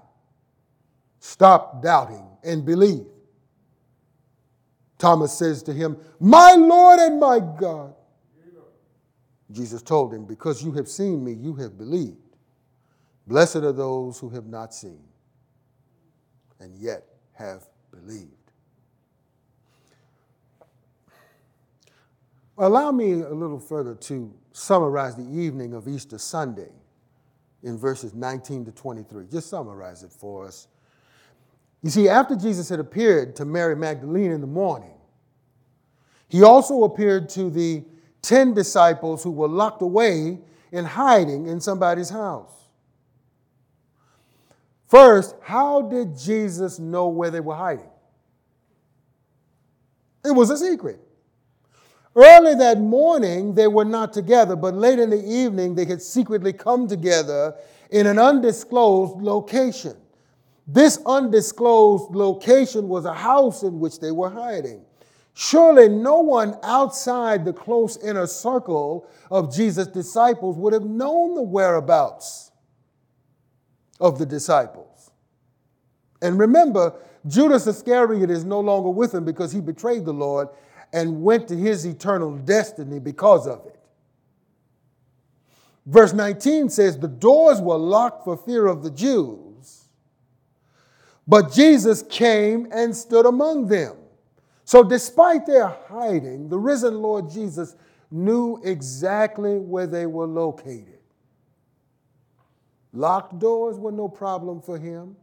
Stop 1.20 1.82
doubting 1.82 2.26
and 2.42 2.64
believe. 2.64 3.04
Thomas 4.96 5.36
says 5.36 5.62
to 5.64 5.74
him, 5.74 5.98
My 6.18 6.54
Lord 6.54 6.98
and 6.98 7.20
my 7.20 7.40
God. 7.40 7.94
Jesus 9.50 9.82
told 9.82 10.14
him, 10.14 10.24
Because 10.24 10.64
you 10.64 10.72
have 10.72 10.88
seen 10.88 11.22
me, 11.22 11.34
you 11.34 11.54
have 11.56 11.76
believed. 11.76 12.16
Blessed 13.26 13.56
are 13.56 13.72
those 13.72 14.18
who 14.18 14.30
have 14.30 14.46
not 14.46 14.72
seen 14.72 15.04
and 16.58 16.74
yet 16.76 17.04
have 17.34 17.64
believed. 17.90 18.41
Allow 22.62 22.92
me 22.92 23.10
a 23.10 23.34
little 23.34 23.58
further 23.58 23.96
to 23.96 24.32
summarize 24.52 25.16
the 25.16 25.28
evening 25.28 25.74
of 25.74 25.88
Easter 25.88 26.16
Sunday 26.16 26.70
in 27.64 27.76
verses 27.76 28.14
19 28.14 28.66
to 28.66 28.70
23. 28.70 29.26
Just 29.32 29.50
summarize 29.50 30.04
it 30.04 30.12
for 30.12 30.46
us. 30.46 30.68
You 31.82 31.90
see, 31.90 32.08
after 32.08 32.36
Jesus 32.36 32.68
had 32.68 32.78
appeared 32.78 33.34
to 33.34 33.44
Mary 33.44 33.74
Magdalene 33.74 34.30
in 34.30 34.40
the 34.40 34.46
morning, 34.46 34.94
he 36.28 36.44
also 36.44 36.84
appeared 36.84 37.28
to 37.30 37.50
the 37.50 37.82
10 38.22 38.54
disciples 38.54 39.24
who 39.24 39.32
were 39.32 39.48
locked 39.48 39.82
away 39.82 40.38
in 40.70 40.84
hiding 40.84 41.48
in 41.48 41.60
somebody's 41.60 42.10
house. 42.10 42.68
First, 44.86 45.34
how 45.42 45.82
did 45.82 46.16
Jesus 46.16 46.78
know 46.78 47.08
where 47.08 47.32
they 47.32 47.40
were 47.40 47.56
hiding? 47.56 47.90
It 50.24 50.30
was 50.30 50.50
a 50.50 50.56
secret. 50.56 51.00
Early 52.14 52.54
that 52.56 52.78
morning, 52.78 53.54
they 53.54 53.68
were 53.68 53.86
not 53.86 54.12
together, 54.12 54.54
but 54.54 54.74
late 54.74 54.98
in 54.98 55.10
the 55.10 55.24
evening, 55.24 55.74
they 55.74 55.86
had 55.86 56.02
secretly 56.02 56.52
come 56.52 56.86
together 56.86 57.54
in 57.90 58.06
an 58.06 58.18
undisclosed 58.18 59.22
location. 59.22 59.96
This 60.66 60.98
undisclosed 61.06 62.14
location 62.14 62.88
was 62.88 63.04
a 63.04 63.14
house 63.14 63.62
in 63.62 63.80
which 63.80 63.98
they 63.98 64.10
were 64.10 64.30
hiding. 64.30 64.84
Surely 65.34 65.88
no 65.88 66.20
one 66.20 66.58
outside 66.62 67.44
the 67.44 67.52
close 67.52 67.96
inner 67.98 68.26
circle 68.26 69.08
of 69.30 69.54
Jesus' 69.54 69.86
disciples 69.86 70.56
would 70.58 70.74
have 70.74 70.84
known 70.84 71.34
the 71.34 71.42
whereabouts 71.42 72.50
of 73.98 74.18
the 74.18 74.26
disciples. 74.26 75.10
And 76.20 76.38
remember, 76.38 76.94
Judas 77.26 77.66
Iscariot 77.66 78.30
is 78.30 78.44
no 78.44 78.60
longer 78.60 78.90
with 78.90 79.14
him 79.14 79.24
because 79.24 79.52
he 79.52 79.60
betrayed 79.60 80.04
the 80.04 80.12
Lord 80.12 80.48
and 80.92 81.22
went 81.22 81.48
to 81.48 81.56
his 81.56 81.84
eternal 81.84 82.36
destiny 82.36 82.98
because 82.98 83.46
of 83.46 83.64
it. 83.66 83.78
Verse 85.86 86.12
19 86.12 86.68
says, 86.68 86.98
The 86.98 87.08
doors 87.08 87.60
were 87.60 87.76
locked 87.76 88.24
for 88.24 88.36
fear 88.36 88.66
of 88.66 88.82
the 88.82 88.90
Jews, 88.90 89.84
but 91.26 91.52
Jesus 91.52 92.02
came 92.02 92.68
and 92.72 92.94
stood 92.96 93.26
among 93.26 93.66
them. 93.66 93.96
So, 94.64 94.84
despite 94.84 95.44
their 95.46 95.68
hiding, 95.88 96.48
the 96.48 96.58
risen 96.58 97.02
Lord 97.02 97.28
Jesus 97.30 97.74
knew 98.10 98.60
exactly 98.62 99.58
where 99.58 99.86
they 99.86 100.06
were 100.06 100.26
located. 100.26 100.98
Locked 102.92 103.38
doors 103.38 103.78
were 103.78 103.92
no 103.92 104.08
problem 104.08 104.60
for 104.60 104.78
him. 104.78 105.16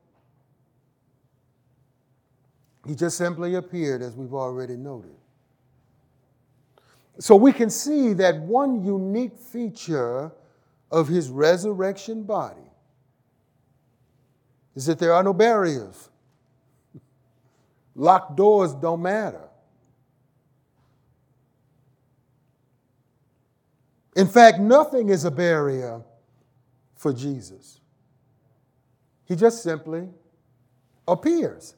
He 2.88 2.96
just 2.96 3.18
simply 3.18 3.56
appeared, 3.56 4.02
as 4.02 4.16
we've 4.16 4.34
already 4.34 4.76
noted. 4.76 5.16
So 7.20 7.36
we 7.36 7.52
can 7.52 7.70
see 7.70 8.14
that 8.14 8.40
one 8.40 8.84
unique 8.84 9.38
feature 9.38 10.32
of 10.90 11.08
his 11.08 11.30
resurrection 11.30 12.24
body 12.24 12.62
is 14.76 14.86
that 14.86 15.00
there 15.00 15.14
are 15.14 15.22
no 15.22 15.34
barriers. 15.34 16.10
Locked 17.94 18.38
doors 18.38 18.74
don't 18.74 19.02
matter. 19.02 19.50
In 24.16 24.28
fact, 24.28 24.60
nothing 24.60 25.10
is 25.10 25.26
a 25.26 25.32
barrier 25.32 26.02
for 26.96 27.12
Jesus. 27.12 27.82
He 29.26 29.36
just 29.36 29.62
simply 29.62 30.08
appears 31.08 31.76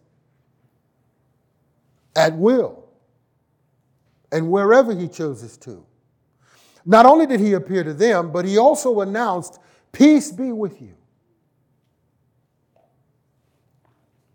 at 2.15 2.35
will 2.35 2.90
and 4.31 4.49
wherever 4.49 4.95
he 4.95 5.07
chooses 5.07 5.57
to. 5.57 5.85
Not 6.85 7.05
only 7.05 7.25
did 7.27 7.39
he 7.39 7.53
appear 7.53 7.83
to 7.83 7.93
them, 7.93 8.31
but 8.31 8.45
he 8.45 8.57
also 8.57 9.01
announced, 9.01 9.59
Peace 9.91 10.31
be 10.31 10.51
with 10.51 10.81
you. 10.81 10.95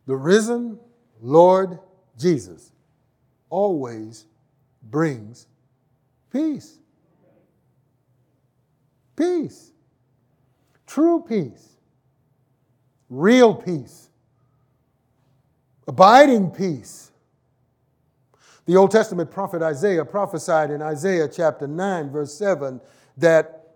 The 0.07 0.15
risen 0.15 0.79
Lord 1.21 1.79
Jesus 2.19 2.73
always 3.51 4.27
brings 4.83 5.47
peace. 6.31 6.79
Peace 9.17 9.73
true 10.87 11.25
peace, 11.29 11.77
real 13.11 13.55
peace, 13.55 14.09
abiding 15.87 16.51
peace. 16.51 17.11
The 18.67 18.77
Old 18.77 18.91
Testament 18.91 19.31
prophet 19.31 19.63
Isaiah 19.63 20.05
prophesied 20.05 20.71
in 20.71 20.83
Isaiah 20.83 21.29
chapter 21.29 21.67
9, 21.67 22.11
verse 22.11 22.35
7, 22.35 22.81
that 23.17 23.67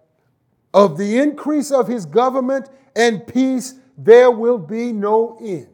of 0.74 0.98
the 0.98 1.18
increase 1.18 1.70
of 1.70 1.88
his 1.88 2.04
government 2.06 2.68
and 2.94 3.26
peace 3.26 3.74
there 3.96 4.30
will 4.30 4.58
be 4.58 4.92
no 4.92 5.38
end. 5.40 5.68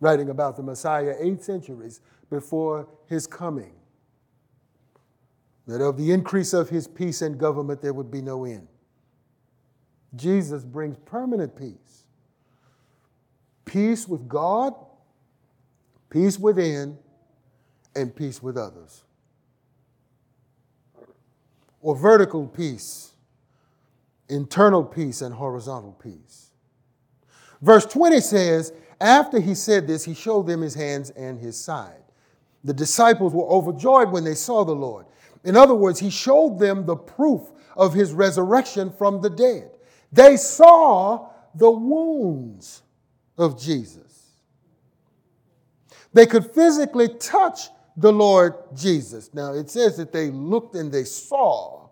Writing 0.00 0.30
about 0.30 0.56
the 0.56 0.62
Messiah 0.62 1.14
eight 1.18 1.42
centuries 1.42 2.00
before 2.30 2.88
his 3.06 3.26
coming 3.26 3.72
that 5.66 5.80
of 5.80 5.96
the 5.96 6.12
increase 6.12 6.52
of 6.52 6.68
his 6.68 6.86
peace 6.86 7.22
and 7.22 7.38
government 7.38 7.80
there 7.80 7.94
would 7.94 8.10
be 8.10 8.20
no 8.20 8.44
end. 8.44 8.68
Jesus 10.14 10.62
brings 10.62 10.96
permanent 11.04 11.56
peace 11.56 12.04
peace 13.64 14.06
with 14.06 14.28
God, 14.28 14.74
peace 16.14 16.38
within, 16.38 16.96
and 17.96 18.14
peace 18.14 18.40
with 18.40 18.56
others. 18.56 19.02
Or 21.80 21.96
vertical 21.96 22.46
peace, 22.46 23.10
internal 24.28 24.84
peace, 24.84 25.22
and 25.22 25.34
horizontal 25.34 25.92
peace. 26.00 26.52
Verse 27.60 27.84
20 27.86 28.20
says, 28.20 28.72
After 29.00 29.40
he 29.40 29.56
said 29.56 29.88
this, 29.88 30.04
he 30.04 30.14
showed 30.14 30.46
them 30.46 30.60
his 30.60 30.74
hands 30.74 31.10
and 31.10 31.40
his 31.40 31.58
side. 31.58 32.04
The 32.62 32.72
disciples 32.72 33.34
were 33.34 33.48
overjoyed 33.48 34.12
when 34.12 34.22
they 34.22 34.36
saw 34.36 34.64
the 34.64 34.72
Lord. 34.72 35.06
In 35.42 35.56
other 35.56 35.74
words, 35.74 35.98
he 35.98 36.10
showed 36.10 36.60
them 36.60 36.86
the 36.86 36.96
proof 36.96 37.50
of 37.76 37.92
his 37.92 38.12
resurrection 38.12 38.92
from 38.92 39.20
the 39.20 39.30
dead. 39.30 39.72
They 40.12 40.36
saw 40.36 41.30
the 41.56 41.72
wounds 41.72 42.82
of 43.36 43.60
Jesus. 43.60 44.13
They 46.14 46.26
could 46.26 46.52
physically 46.52 47.08
touch 47.08 47.68
the 47.96 48.12
Lord 48.12 48.54
Jesus. 48.74 49.34
Now, 49.34 49.52
it 49.52 49.68
says 49.68 49.96
that 49.96 50.12
they 50.12 50.30
looked 50.30 50.76
and 50.76 50.90
they 50.90 51.04
saw. 51.04 51.88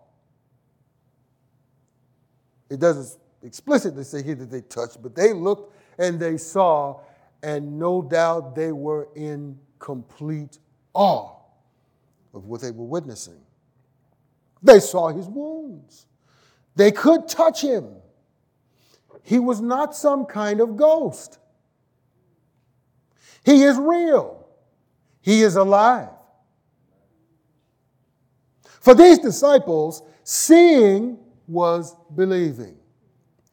It 2.69 2.79
doesn't 2.79 3.19
explicitly 3.43 4.03
say 4.03 4.23
here 4.23 4.35
that 4.35 4.49
they 4.49 4.61
touched, 4.61 5.03
but 5.03 5.13
they 5.13 5.33
looked 5.33 5.75
and 5.99 6.19
they 6.19 6.37
saw, 6.37 7.01
and 7.43 7.77
no 7.77 8.01
doubt 8.01 8.55
they 8.55 8.71
were 8.71 9.09
in 9.15 9.59
complete 9.77 10.57
awe 10.93 11.35
of 12.33 12.45
what 12.45 12.61
they 12.61 12.71
were 12.71 12.85
witnessing. 12.85 13.39
They 14.63 14.79
saw 14.79 15.09
his 15.09 15.27
wounds, 15.27 16.07
they 16.75 16.91
could 16.91 17.27
touch 17.27 17.61
him. 17.61 17.87
He 19.21 19.39
was 19.39 19.61
not 19.61 19.95
some 19.95 20.25
kind 20.25 20.59
of 20.59 20.75
ghost. 20.75 21.39
He 23.43 23.63
is 23.63 23.77
real. 23.77 24.47
He 25.21 25.41
is 25.41 25.55
alive. 25.55 26.09
For 28.63 28.93
these 28.93 29.19
disciples, 29.19 30.01
seeing 30.23 31.17
was 31.47 31.95
believing. 32.15 32.77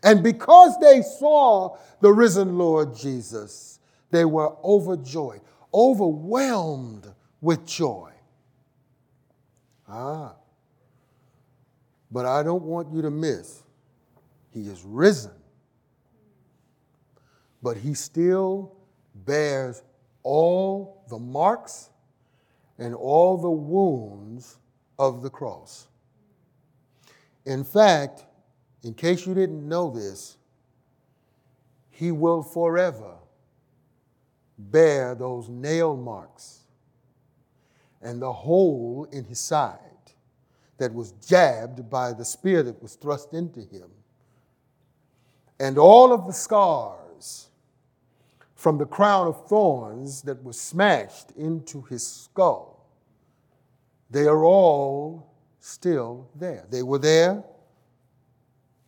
And 0.03 0.23
because 0.23 0.79
they 0.81 1.03
saw 1.03 1.77
the 2.01 2.13
risen 2.13 2.57
Lord 2.57 2.97
Jesus, 2.97 3.79
they 4.11 4.25
were 4.25 4.57
overjoyed, 4.65 5.41
overwhelmed 5.73 7.07
with 7.41 7.67
joy. 7.67 8.11
Ah. 9.89 10.35
But 12.11 12.27
I 12.27 12.43
don't 12.43 12.65
want 12.65 12.93
you 12.93 13.03
to 13.03 13.11
miss, 13.11 13.63
he 14.53 14.63
is 14.63 14.83
risen. 14.85 15.33
But 17.63 17.77
he 17.77 17.95
still 17.95 18.75
bears 19.15 19.83
all 20.23 21.05
the 21.09 21.19
marks 21.19 21.91
and 22.79 22.95
all 22.95 23.37
the 23.37 23.51
wounds 23.51 24.59
of 24.99 25.23
the 25.23 25.31
cross. 25.31 25.89
In 27.47 27.65
fact, 27.65 28.25
in 28.83 28.95
case 28.95 29.27
you 29.27 29.35
didn't 29.35 29.67
know 29.69 29.91
this, 29.91 30.37
he 31.91 32.13
will 32.13 32.43
forever 32.43 33.17
bear 34.59 35.15
those 35.15 35.49
nail 35.49 35.97
marks 35.97 36.61
and 38.03 38.21
the 38.21 38.33
hole 38.33 39.07
in 39.13 39.25
his 39.25 39.39
side 39.39 39.79
that 40.79 40.93
was 40.95 41.13
jabbed 41.27 41.91
by 41.91 42.13
the 42.13 42.25
spear 42.25 42.63
that 42.63 42.81
was 42.83 42.95
thrust 42.95 43.35
into 43.35 43.61
him, 43.61 43.91
and 45.59 45.77
all 45.77 46.13
of 46.13 46.27
the 46.27 46.33
scars 46.33 47.00
from 48.61 48.77
the 48.77 48.85
crown 48.85 49.27
of 49.27 49.49
thorns 49.49 50.21
that 50.21 50.45
was 50.45 50.61
smashed 50.61 51.31
into 51.31 51.81
his 51.81 52.07
skull. 52.07 52.87
They 54.11 54.27
are 54.27 54.45
all 54.45 55.33
still 55.61 56.29
there. 56.35 56.67
They 56.69 56.83
were 56.83 56.99
there 56.99 57.43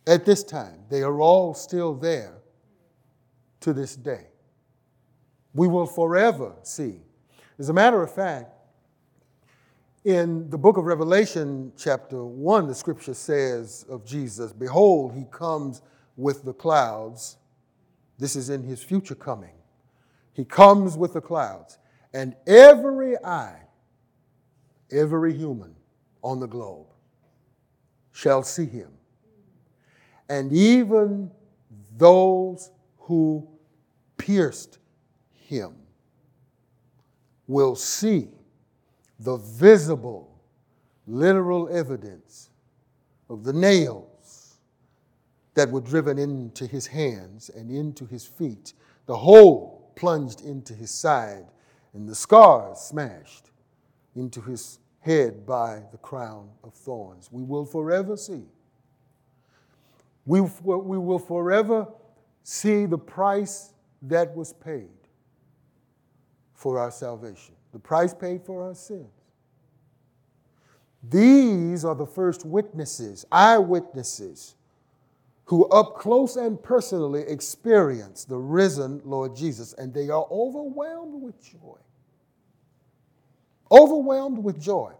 at 0.05 0.25
this 0.25 0.43
time. 0.43 0.77
They 0.91 1.01
are 1.01 1.19
all 1.19 1.55
still 1.55 1.95
there 1.95 2.35
to 3.61 3.73
this 3.73 3.95
day. 3.95 4.27
We 5.55 5.67
will 5.67 5.87
forever 5.87 6.53
see. 6.61 6.99
As 7.57 7.69
a 7.69 7.73
matter 7.73 8.03
of 8.03 8.13
fact, 8.13 8.51
in 10.05 10.51
the 10.51 10.57
book 10.59 10.77
of 10.77 10.85
Revelation, 10.85 11.71
chapter 11.75 12.23
1, 12.23 12.67
the 12.67 12.75
scripture 12.75 13.15
says 13.15 13.87
of 13.89 14.05
Jesus, 14.05 14.53
Behold, 14.53 15.15
he 15.15 15.25
comes 15.31 15.81
with 16.15 16.43
the 16.43 16.53
clouds. 16.53 17.37
This 18.19 18.35
is 18.35 18.51
in 18.51 18.61
his 18.61 18.83
future 18.83 19.15
coming. 19.15 19.49
He 20.33 20.43
comes 20.43 20.97
with 20.97 21.13
the 21.13 21.21
clouds, 21.21 21.77
and 22.13 22.35
every 22.47 23.17
eye, 23.23 23.61
every 24.91 25.33
human 25.33 25.75
on 26.23 26.39
the 26.39 26.47
globe 26.47 26.87
shall 28.11 28.43
see 28.43 28.65
him. 28.65 28.91
And 30.29 30.51
even 30.51 31.31
those 31.97 32.71
who 32.97 33.47
pierced 34.17 34.79
him 35.33 35.73
will 37.47 37.75
see 37.75 38.29
the 39.19 39.37
visible, 39.37 40.41
literal 41.05 41.69
evidence 41.69 42.49
of 43.29 43.43
the 43.43 43.53
nails 43.53 44.55
that 45.53 45.69
were 45.69 45.81
driven 45.81 46.17
into 46.17 46.65
his 46.65 46.87
hands 46.87 47.49
and 47.49 47.69
into 47.69 48.05
his 48.05 48.25
feet, 48.25 48.73
the 49.05 49.15
hole 49.15 49.72
plunged 49.95 50.41
into 50.41 50.73
his 50.73 50.91
side, 50.91 51.45
and 51.93 52.07
the 52.07 52.15
scars 52.15 52.79
smashed 52.79 53.51
into 54.15 54.41
his 54.41 54.79
head 54.99 55.45
by 55.45 55.81
the 55.91 55.97
crown 55.97 56.49
of 56.63 56.73
thorns. 56.73 57.29
We 57.31 57.43
will 57.43 57.65
forever 57.65 58.15
see. 58.15 58.45
We, 60.25 60.41
we 60.41 60.97
will 60.97 61.19
forever 61.19 61.87
see 62.43 62.85
the 62.85 62.97
price 62.97 63.73
that 64.03 64.35
was 64.35 64.53
paid 64.53 64.89
for 66.53 66.79
our 66.79 66.91
salvation, 66.91 67.55
the 67.73 67.79
price 67.79 68.13
paid 68.13 68.43
for 68.45 68.63
our 68.63 68.75
sins. 68.75 69.09
These 71.09 71.83
are 71.83 71.95
the 71.95 72.05
first 72.05 72.45
witnesses, 72.45 73.25
eyewitnesses 73.31 74.55
who 75.45 75.65
up 75.69 75.95
close 75.95 76.35
and 76.35 76.61
personally 76.61 77.21
experience 77.27 78.23
the 78.23 78.37
risen 78.37 79.01
Lord 79.03 79.35
Jesus, 79.35 79.73
and 79.73 79.93
they 79.93 80.09
are 80.09 80.25
overwhelmed 80.31 81.21
with 81.21 81.41
joy. 81.43 81.77
Overwhelmed 83.71 84.37
with 84.37 84.61
joy. 84.61 84.93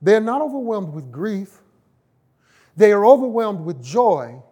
They're 0.00 0.20
not 0.20 0.42
overwhelmed 0.42 0.92
with 0.92 1.10
grief. 1.10 1.60
They 2.76 2.92
are 2.92 3.04
overwhelmed 3.04 3.60
with 3.64 3.82
joy 3.82 4.42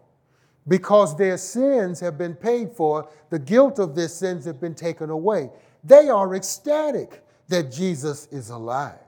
because 0.68 1.16
their 1.16 1.38
sins 1.38 2.00
have 2.00 2.18
been 2.18 2.34
paid 2.34 2.72
for, 2.72 3.08
the 3.30 3.38
guilt 3.38 3.78
of 3.78 3.94
their 3.94 4.08
sins 4.08 4.44
have 4.44 4.60
been 4.60 4.74
taken 4.74 5.10
away. 5.10 5.50
They 5.82 6.08
are 6.08 6.34
ecstatic 6.34 7.24
that 7.48 7.72
Jesus 7.72 8.28
is 8.30 8.50
alive. 8.50 8.98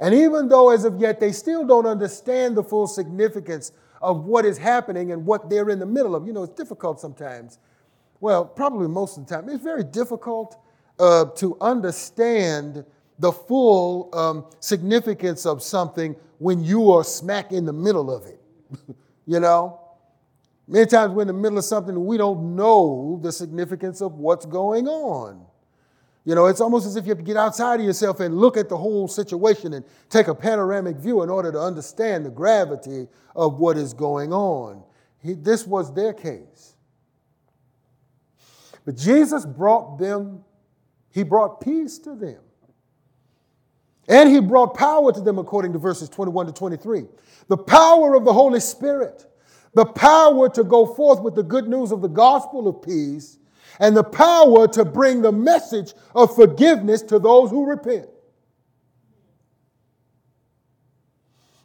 And 0.00 0.14
even 0.14 0.48
though, 0.48 0.70
as 0.70 0.84
of 0.84 1.00
yet, 1.00 1.18
they 1.18 1.32
still 1.32 1.66
don't 1.66 1.86
understand 1.86 2.56
the 2.56 2.62
full 2.62 2.86
significance 2.86 3.72
of 4.00 4.24
what 4.24 4.44
is 4.44 4.58
happening 4.58 5.12
and 5.12 5.24
what 5.24 5.50
they're 5.50 5.70
in 5.70 5.78
the 5.78 5.86
middle 5.86 6.14
of. 6.14 6.26
You 6.26 6.32
know, 6.32 6.44
it's 6.44 6.54
difficult 6.54 7.00
sometimes. 7.00 7.58
Well, 8.20 8.44
probably 8.44 8.88
most 8.88 9.16
of 9.16 9.26
the 9.26 9.34
time. 9.34 9.48
It's 9.48 9.62
very 9.62 9.84
difficult 9.84 10.58
uh, 10.98 11.26
to 11.36 11.56
understand 11.60 12.84
the 13.18 13.32
full 13.32 14.10
um, 14.12 14.46
significance 14.60 15.46
of 15.46 15.62
something 15.62 16.14
when 16.38 16.62
you 16.62 16.92
are 16.92 17.04
smack 17.04 17.52
in 17.52 17.64
the 17.64 17.72
middle 17.72 18.14
of 18.14 18.26
it. 18.26 18.40
you 19.26 19.40
know? 19.40 19.80
Many 20.66 20.86
times 20.86 21.14
we're 21.14 21.22
in 21.22 21.28
the 21.28 21.34
middle 21.34 21.58
of 21.58 21.64
something 21.64 22.04
we 22.04 22.18
don't 22.18 22.54
know 22.54 23.18
the 23.22 23.32
significance 23.32 24.02
of 24.02 24.14
what's 24.14 24.44
going 24.44 24.86
on. 24.86 25.47
You 26.28 26.34
know, 26.34 26.44
it's 26.44 26.60
almost 26.60 26.86
as 26.86 26.94
if 26.96 27.06
you 27.06 27.08
have 27.08 27.16
to 27.16 27.24
get 27.24 27.38
outside 27.38 27.80
of 27.80 27.86
yourself 27.86 28.20
and 28.20 28.36
look 28.36 28.58
at 28.58 28.68
the 28.68 28.76
whole 28.76 29.08
situation 29.08 29.72
and 29.72 29.82
take 30.10 30.28
a 30.28 30.34
panoramic 30.34 30.98
view 30.98 31.22
in 31.22 31.30
order 31.30 31.50
to 31.50 31.58
understand 31.58 32.26
the 32.26 32.30
gravity 32.30 33.08
of 33.34 33.58
what 33.58 33.78
is 33.78 33.94
going 33.94 34.30
on. 34.30 34.82
He, 35.22 35.32
this 35.32 35.66
was 35.66 35.94
their 35.94 36.12
case. 36.12 36.74
But 38.84 38.94
Jesus 38.94 39.46
brought 39.46 39.98
them, 39.98 40.44
He 41.08 41.22
brought 41.22 41.62
peace 41.62 41.98
to 42.00 42.14
them. 42.14 42.40
And 44.06 44.28
He 44.28 44.38
brought 44.38 44.74
power 44.74 45.10
to 45.10 45.22
them, 45.22 45.38
according 45.38 45.72
to 45.72 45.78
verses 45.78 46.10
21 46.10 46.44
to 46.44 46.52
23. 46.52 47.04
The 47.48 47.56
power 47.56 48.14
of 48.14 48.26
the 48.26 48.34
Holy 48.34 48.60
Spirit, 48.60 49.24
the 49.72 49.86
power 49.86 50.50
to 50.50 50.62
go 50.62 50.94
forth 50.94 51.22
with 51.22 51.34
the 51.34 51.42
good 51.42 51.68
news 51.68 51.90
of 51.90 52.02
the 52.02 52.08
gospel 52.08 52.68
of 52.68 52.82
peace 52.82 53.38
and 53.78 53.96
the 53.96 54.04
power 54.04 54.68
to 54.68 54.84
bring 54.84 55.22
the 55.22 55.32
message 55.32 55.94
of 56.14 56.34
forgiveness 56.34 57.02
to 57.02 57.18
those 57.18 57.50
who 57.50 57.66
repent. 57.66 58.08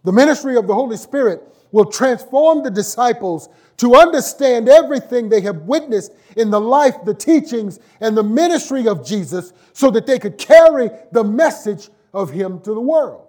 The 0.04 0.12
ministry 0.12 0.58
of 0.58 0.67
the 0.67 0.73
Holy 0.73 0.97
Spirit 0.97 1.41
will 1.71 1.86
transform 1.86 2.63
the 2.63 2.69
disciples 2.69 3.49
to 3.78 3.95
understand 3.95 4.69
everything 4.69 5.28
they 5.28 5.41
have 5.41 5.63
witnessed 5.63 6.12
in 6.38 6.52
the 6.52 6.62
life, 6.62 6.95
the 7.06 7.13
teachings, 7.13 7.80
and 7.99 8.15
the 8.15 8.23
ministry 8.23 8.88
of 8.88 9.06
Jesus 9.06 9.54
so 9.73 9.89
that 9.91 10.06
they 10.06 10.19
could 10.19 10.38
carry 10.38 10.89
the 11.12 11.23
message 11.23 11.89
of 12.13 12.30
Him 12.30 12.60
to 12.62 12.73
the 12.73 12.82
world. 12.82 13.28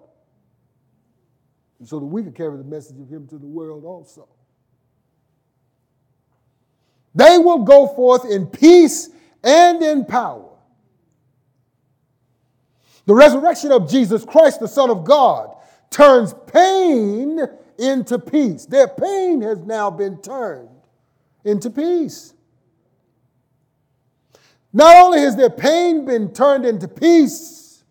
And 1.78 1.88
so 1.88 1.98
that 1.98 2.06
we 2.06 2.22
could 2.22 2.34
carry 2.34 2.58
the 2.58 2.64
message 2.64 2.98
of 3.00 3.08
Him 3.08 3.26
to 3.28 3.38
the 3.38 3.46
world 3.46 3.84
also. 3.84 4.28
They 7.14 7.38
will 7.38 7.64
go 7.64 7.86
forth 7.86 8.24
in 8.30 8.46
peace 8.46 9.10
and 9.42 9.82
in 9.82 10.04
power. 10.04 10.50
The 13.06 13.14
resurrection 13.14 13.70
of 13.70 13.88
Jesus 13.88 14.24
Christ, 14.24 14.60
the 14.60 14.68
Son 14.68 14.90
of 14.90 15.04
God, 15.04 15.54
turns 15.90 16.34
pain 16.46 17.40
into 17.78 18.18
peace. 18.18 18.66
Their 18.66 18.88
pain 18.88 19.42
has 19.42 19.58
now 19.58 19.90
been 19.90 20.20
turned 20.22 20.70
into 21.44 21.70
peace. 21.70 22.34
Not 24.72 24.96
only 24.96 25.20
has 25.20 25.36
their 25.36 25.50
pain 25.50 26.04
been 26.04 26.32
turned 26.32 26.66
into 26.66 26.88
peace, 26.88 27.84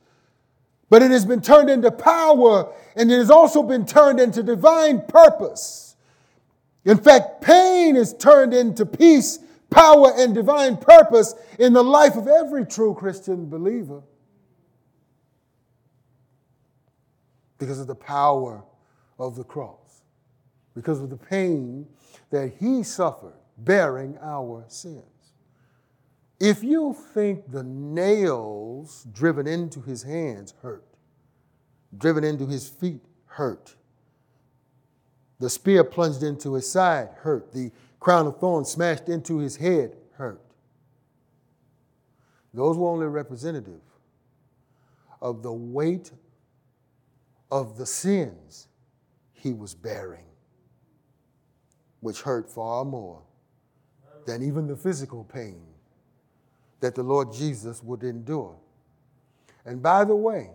but 0.89 1.01
it 1.01 1.12
has 1.12 1.25
been 1.25 1.41
turned 1.41 1.69
into 1.69 1.89
power 1.91 2.73
and 2.95 3.12
it 3.12 3.17
has 3.17 3.31
also 3.31 3.63
been 3.63 3.86
turned 3.86 4.19
into 4.19 4.43
divine 4.43 5.01
purpose. 5.01 5.92
In 6.86 6.98
fact, 6.98 7.41
pain 7.41 7.96
is 7.96 8.13
turned 8.13 8.54
into 8.54 8.86
peace, 8.86 9.39
power, 9.69 10.12
and 10.15 10.36
divine 10.36 10.78
purpose 10.78 11.34
in 11.58 11.74
the 11.74 11.84
life 11.84 12.15
of 12.15 12.28
every 12.28 12.65
true 12.65 12.93
Christian 12.93 13.50
believer 13.50 14.02
because 17.58 17.80
of 17.80 17.88
the 17.88 17.96
power 17.96 18.63
of 19.17 19.36
the 19.36 19.43
cross, 19.43 20.04
because 20.76 21.00
of 21.00 21.10
the 21.10 21.17
pain 21.17 21.88
that 22.30 22.52
he 22.60 22.84
suffered 22.84 23.36
bearing 23.58 24.17
our 24.22 24.65
sins. 24.67 25.04
If 26.39 26.62
you 26.62 26.93
think 27.13 27.50
the 27.50 27.63
nails 27.63 29.08
driven 29.13 29.48
into 29.48 29.80
his 29.80 30.04
hands 30.04 30.54
hurt, 30.62 30.84
driven 31.98 32.26
into 32.26 32.46
his 32.46 32.67
feet 32.67 33.06
hurt, 33.28 33.76
the 35.43 35.49
spear 35.49 35.84
plunged 35.84 36.23
into 36.23 36.53
his 36.53 36.71
side 36.71 37.10
hurt, 37.17 37.51
the 37.51 37.69
crown 37.99 38.27
of 38.27 38.39
thorns 38.39 38.69
smashed 38.69 39.10
into 39.10 39.39
his 39.39 39.58
head 39.58 39.93
hurt, 40.13 40.39
those 42.53 42.77
were 42.77 42.88
only 42.88 43.08
representative 43.08 43.82
of 45.21 45.43
the 45.43 45.51
weight 45.51 46.12
of 47.51 47.77
the 47.77 47.86
sins 47.86 48.69
he 49.34 49.51
was 49.51 49.75
bearing, 49.75 50.23
which 51.99 52.21
hurt 52.21 52.49
far 52.49 52.86
more 52.86 53.21
than 54.25 54.41
even 54.43 54.65
the 54.65 54.77
physical 54.77 55.25
pain 55.25 55.62
that 56.79 56.95
the 56.95 57.03
Lord 57.03 57.34
Jesus 57.34 57.84
would 57.84 58.03
endure. 58.03 58.56
And 59.65 59.84
by 59.84 60.06
the 60.06 60.15
way, 60.15 60.51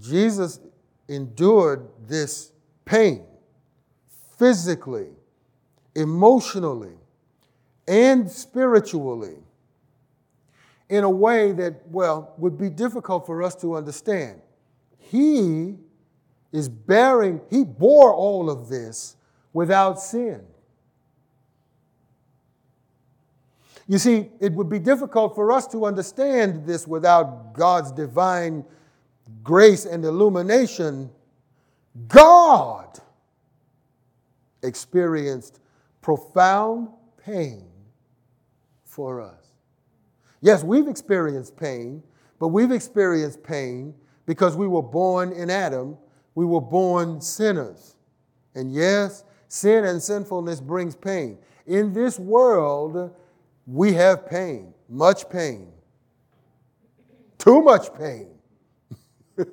Jesus 0.00 0.60
endured 1.08 1.86
this 2.08 2.50
pain 2.86 3.26
physically, 4.38 5.08
emotionally, 5.94 6.96
and 7.86 8.30
spiritually 8.30 9.36
in 10.88 11.04
a 11.04 11.10
way 11.10 11.52
that, 11.52 11.86
well, 11.88 12.34
would 12.38 12.58
be 12.58 12.68
difficult 12.68 13.26
for 13.26 13.42
us 13.42 13.54
to 13.56 13.74
understand. 13.74 14.40
He 14.98 15.76
is 16.52 16.68
bearing, 16.68 17.40
he 17.50 17.64
bore 17.64 18.14
all 18.14 18.50
of 18.50 18.68
this 18.68 19.16
without 19.52 20.00
sin. 20.00 20.42
You 23.86 23.98
see, 23.98 24.30
it 24.40 24.52
would 24.52 24.68
be 24.68 24.78
difficult 24.78 25.34
for 25.34 25.52
us 25.52 25.66
to 25.68 25.84
understand 25.84 26.66
this 26.66 26.86
without 26.86 27.52
God's 27.52 27.92
divine 27.92 28.64
grace 29.42 29.84
and 29.84 30.04
illumination. 30.04 31.10
God 32.08 32.98
experienced 34.64 35.60
profound 36.00 36.88
pain 37.24 37.64
for 38.84 39.20
us. 39.20 39.52
Yes, 40.40 40.62
we've 40.62 40.88
experienced 40.88 41.56
pain, 41.56 42.02
but 42.38 42.48
we've 42.48 42.70
experienced 42.70 43.42
pain 43.42 43.94
because 44.26 44.56
we 44.56 44.68
were 44.68 44.82
born 44.82 45.32
in 45.32 45.50
Adam. 45.50 45.96
We 46.34 46.44
were 46.44 46.60
born 46.60 47.20
sinners. 47.20 47.96
And 48.54 48.72
yes, 48.72 49.24
sin 49.48 49.84
and 49.84 50.02
sinfulness 50.02 50.60
brings 50.60 50.96
pain. 50.96 51.38
In 51.66 51.92
this 51.92 52.18
world, 52.18 53.14
we 53.66 53.94
have 53.94 54.26
pain, 54.26 54.74
much 54.88 55.28
pain, 55.30 55.72
too 57.38 57.62
much 57.62 57.94
pain. 57.94 58.28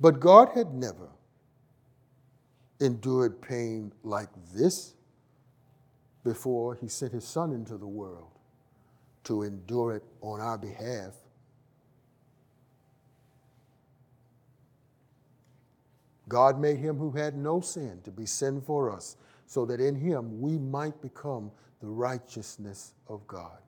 but 0.00 0.18
God 0.18 0.50
had 0.54 0.74
never 0.74 1.08
endured 2.82 3.40
pain 3.40 3.92
like 4.02 4.28
this 4.54 4.94
before 6.24 6.74
he 6.74 6.88
sent 6.88 7.12
his 7.12 7.24
son 7.24 7.52
into 7.52 7.76
the 7.76 7.86
world 7.86 8.30
to 9.24 9.42
endure 9.42 9.94
it 9.94 10.02
on 10.20 10.40
our 10.40 10.58
behalf. 10.58 11.14
God 16.28 16.58
made 16.58 16.78
him 16.78 16.96
who 16.96 17.10
had 17.10 17.36
no 17.36 17.60
sin 17.60 18.00
to 18.04 18.10
be 18.10 18.26
sin 18.26 18.60
for 18.60 18.90
us, 18.90 19.16
so 19.46 19.66
that 19.66 19.80
in 19.80 19.94
him 19.94 20.40
we 20.40 20.58
might 20.58 21.00
become 21.02 21.50
the 21.80 21.88
righteousness 21.88 22.94
of 23.08 23.26
God. 23.26 23.58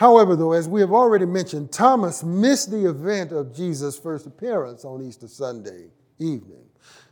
However, 0.00 0.34
though, 0.34 0.52
as 0.52 0.66
we 0.66 0.80
have 0.80 0.92
already 0.92 1.26
mentioned, 1.26 1.72
Thomas 1.72 2.24
missed 2.24 2.70
the 2.70 2.88
event 2.88 3.32
of 3.32 3.54
Jesus' 3.54 3.98
first 3.98 4.24
appearance 4.24 4.82
on 4.82 5.02
Easter 5.02 5.28
Sunday 5.28 5.88
evening. 6.18 6.64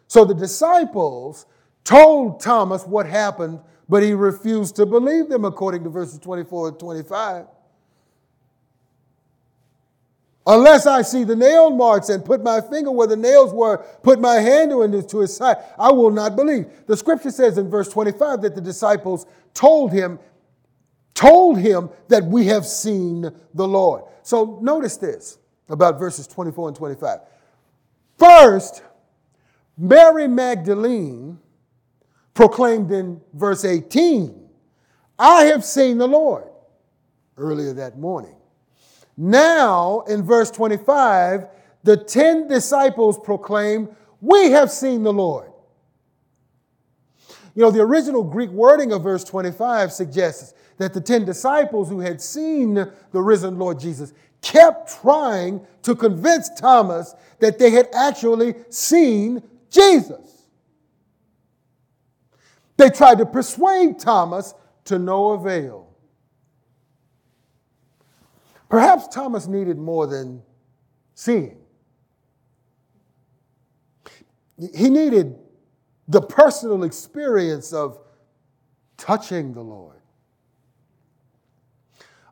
So 0.06 0.24
the 0.24 0.32
disciples 0.32 1.44
told 1.84 2.40
Thomas 2.40 2.86
what 2.86 3.04
happened, 3.04 3.60
but 3.90 4.02
he 4.02 4.14
refused 4.14 4.74
to 4.76 4.86
believe 4.86 5.28
them, 5.28 5.44
according 5.44 5.84
to 5.84 5.90
verses 5.90 6.18
24 6.18 6.68
and 6.68 6.78
25. 6.78 7.44
Unless 10.46 10.86
I 10.86 11.02
see 11.02 11.24
the 11.24 11.36
nail 11.36 11.68
marks 11.68 12.08
and 12.08 12.24
put 12.24 12.42
my 12.42 12.62
finger 12.62 12.90
where 12.90 13.06
the 13.06 13.18
nails 13.18 13.52
were, 13.52 13.84
put 14.02 14.18
my 14.18 14.36
hand 14.36 14.72
into 14.72 15.18
his 15.18 15.36
side, 15.36 15.58
I 15.78 15.92
will 15.92 16.10
not 16.10 16.36
believe. 16.36 16.64
The 16.86 16.96
scripture 16.96 17.32
says 17.32 17.58
in 17.58 17.68
verse 17.68 17.90
25 17.90 18.40
that 18.40 18.54
the 18.54 18.62
disciples 18.62 19.26
told 19.52 19.92
him, 19.92 20.18
told 21.18 21.58
him 21.58 21.90
that 22.06 22.24
we 22.24 22.46
have 22.46 22.64
seen 22.64 23.28
the 23.52 23.66
Lord. 23.66 24.04
So 24.22 24.60
notice 24.62 24.96
this 24.98 25.38
about 25.68 25.98
verses 25.98 26.28
24 26.28 26.68
and 26.68 26.76
25. 26.76 27.18
First, 28.16 28.84
Mary 29.76 30.28
Magdalene 30.28 31.40
proclaimed 32.34 32.92
in 32.92 33.20
verse 33.32 33.64
18, 33.64 34.48
I 35.18 35.46
have 35.46 35.64
seen 35.64 35.98
the 35.98 36.06
Lord 36.06 36.46
earlier 37.36 37.72
that 37.72 37.98
morning. 37.98 38.36
Now, 39.16 40.02
in 40.02 40.22
verse 40.22 40.52
25, 40.52 41.48
the 41.82 41.96
10 41.96 42.46
disciples 42.46 43.18
proclaim, 43.18 43.88
We 44.20 44.52
have 44.52 44.70
seen 44.70 45.02
the 45.02 45.12
Lord. 45.12 45.50
You 47.56 47.62
know, 47.62 47.72
the 47.72 47.80
original 47.80 48.22
Greek 48.22 48.50
wording 48.50 48.92
of 48.92 49.02
verse 49.02 49.24
25 49.24 49.92
suggests 49.92 50.54
that 50.78 50.94
the 50.94 51.00
10 51.00 51.24
disciples 51.24 51.88
who 51.88 52.00
had 52.00 52.20
seen 52.20 52.74
the 52.74 53.22
risen 53.22 53.58
Lord 53.58 53.78
Jesus 53.78 54.12
kept 54.40 55.00
trying 55.02 55.66
to 55.82 55.94
convince 55.94 56.48
Thomas 56.50 57.14
that 57.40 57.58
they 57.58 57.70
had 57.70 57.88
actually 57.92 58.54
seen 58.70 59.42
Jesus. 59.70 60.46
They 62.76 62.90
tried 62.90 63.18
to 63.18 63.26
persuade 63.26 63.98
Thomas 63.98 64.54
to 64.84 64.98
no 64.98 65.30
avail. 65.30 65.88
Perhaps 68.68 69.08
Thomas 69.08 69.46
needed 69.46 69.78
more 69.78 70.06
than 70.06 70.42
seeing. 71.14 71.56
He 74.74 74.90
needed 74.90 75.36
the 76.06 76.20
personal 76.20 76.84
experience 76.84 77.72
of 77.72 77.98
touching 78.96 79.54
the 79.54 79.60
Lord. 79.60 79.97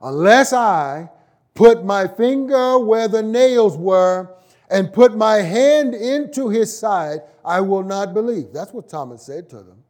Unless 0.02 0.52
I 0.52 1.10
put 1.54 1.84
my 1.84 2.06
finger 2.06 2.78
where 2.78 3.08
the 3.08 3.22
nails 3.22 3.76
were 3.76 4.34
and 4.68 4.92
put 4.92 5.16
my 5.16 5.36
hand 5.36 5.94
into 5.94 6.48
his 6.48 6.76
side, 6.76 7.20
I 7.44 7.60
will 7.60 7.82
not 7.82 8.14
believe. 8.14 8.52
That's 8.52 8.72
what 8.72 8.88
Thomas 8.88 9.22
said 9.22 9.48
to 9.50 9.56
them. 9.56 9.82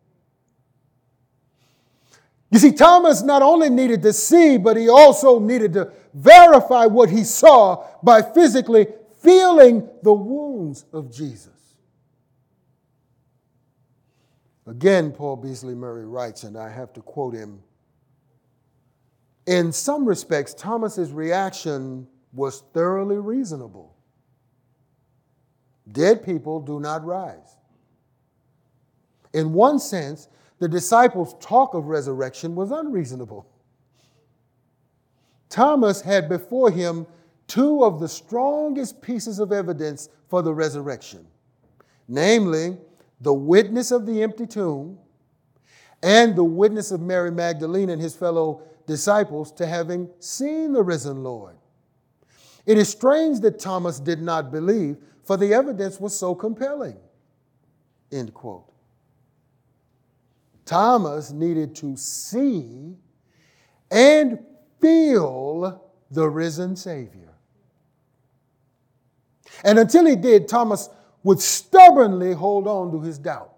You 2.51 2.59
see, 2.61 2.73
Thomas 2.73 3.23
not 3.23 3.43
only 3.43 3.69
needed 3.69 4.03
to 4.03 4.13
see, 4.13 4.57
but 4.57 4.77
he 4.77 4.89
also 4.89 5.41
needed 5.41 5.73
to 5.73 5.93
verify 6.15 6.87
what 6.87 7.11
he 7.11 7.25
saw 7.25 7.85
by 8.03 8.23
physically 8.23 8.87
feeling 9.21 9.89
the 10.03 10.13
wounds 10.13 10.85
of 10.93 11.13
Jesus. 11.13 11.53
Again, 14.67 15.13
Paul 15.13 15.37
Beasley 15.37 15.75
Murray 15.75 16.05
writes, 16.05 16.45
and 16.45 16.57
I 16.57 16.69
have 16.69 16.93
to 16.95 17.01
quote 17.01 17.35
him 17.35 17.61
In 19.47 19.73
some 19.73 20.07
respects, 20.07 20.55
Thomas's 20.55 21.13
reaction 21.13 22.07
was 22.33 22.65
thoroughly 22.73 23.17
reasonable. 23.17 23.95
Dead 25.91 26.25
people 26.25 26.61
do 26.61 26.81
not 26.81 27.05
rise. 27.05 27.57
In 29.33 29.53
one 29.53 29.79
sense, 29.79 30.29
the 30.59 30.69
disciples' 30.69 31.35
talk 31.41 31.75
of 31.75 31.87
resurrection 31.87 32.55
was 32.55 32.71
unreasonable. 32.71 33.47
Thomas 35.49 36.01
had 36.01 36.29
before 36.29 36.71
him 36.71 37.07
two 37.47 37.85
of 37.85 38.01
the 38.01 38.09
strongest 38.09 39.01
pieces 39.01 39.39
of 39.39 39.53
evidence 39.53 40.09
for 40.29 40.43
the 40.43 40.53
resurrection 40.53 41.27
namely, 42.09 42.77
the 43.21 43.33
witness 43.33 43.91
of 43.91 44.07
the 44.07 44.23
empty 44.23 44.47
tomb 44.47 44.99
and 46.03 46.37
the 46.37 46.45
witness 46.45 46.91
of 46.91 47.01
Mary 47.01 47.31
Magdalene 47.31 47.91
and 47.91 48.01
his 48.01 48.15
fellow 48.15 48.63
disciples 48.87 49.53
to 49.53 49.67
having 49.67 50.09
seen 50.21 50.73
the 50.73 50.83
risen 50.83 51.23
Lord. 51.23 51.57
It 52.65 52.79
is 52.79 52.89
strange 52.89 53.41
that 53.41 53.59
Thomas 53.59 54.01
did 54.01 54.21
not 54.21 54.51
believe, 54.51 54.97
for 55.25 55.37
the 55.37 55.53
evidence 55.55 56.01
was 56.01 56.17
so 56.17 56.35
compelling. 56.35 56.97
End 58.11 58.33
quote. 58.35 58.73
Thomas 60.65 61.31
needed 61.31 61.77
to 61.77 61.97
see 61.97 62.97
and 63.91 64.39
feel 64.81 65.93
the 66.11 66.29
risen 66.29 66.75
Savior. 66.75 67.35
And 69.65 69.79
until 69.79 70.07
he 70.07 70.17
did, 70.17 70.49
Thomas 70.49 70.89
would 71.23 71.41
stubbornly 71.41 72.33
hold 72.33 72.67
on 72.67 72.91
to 72.93 73.01
his 73.01 73.19
doubt. 73.19 73.53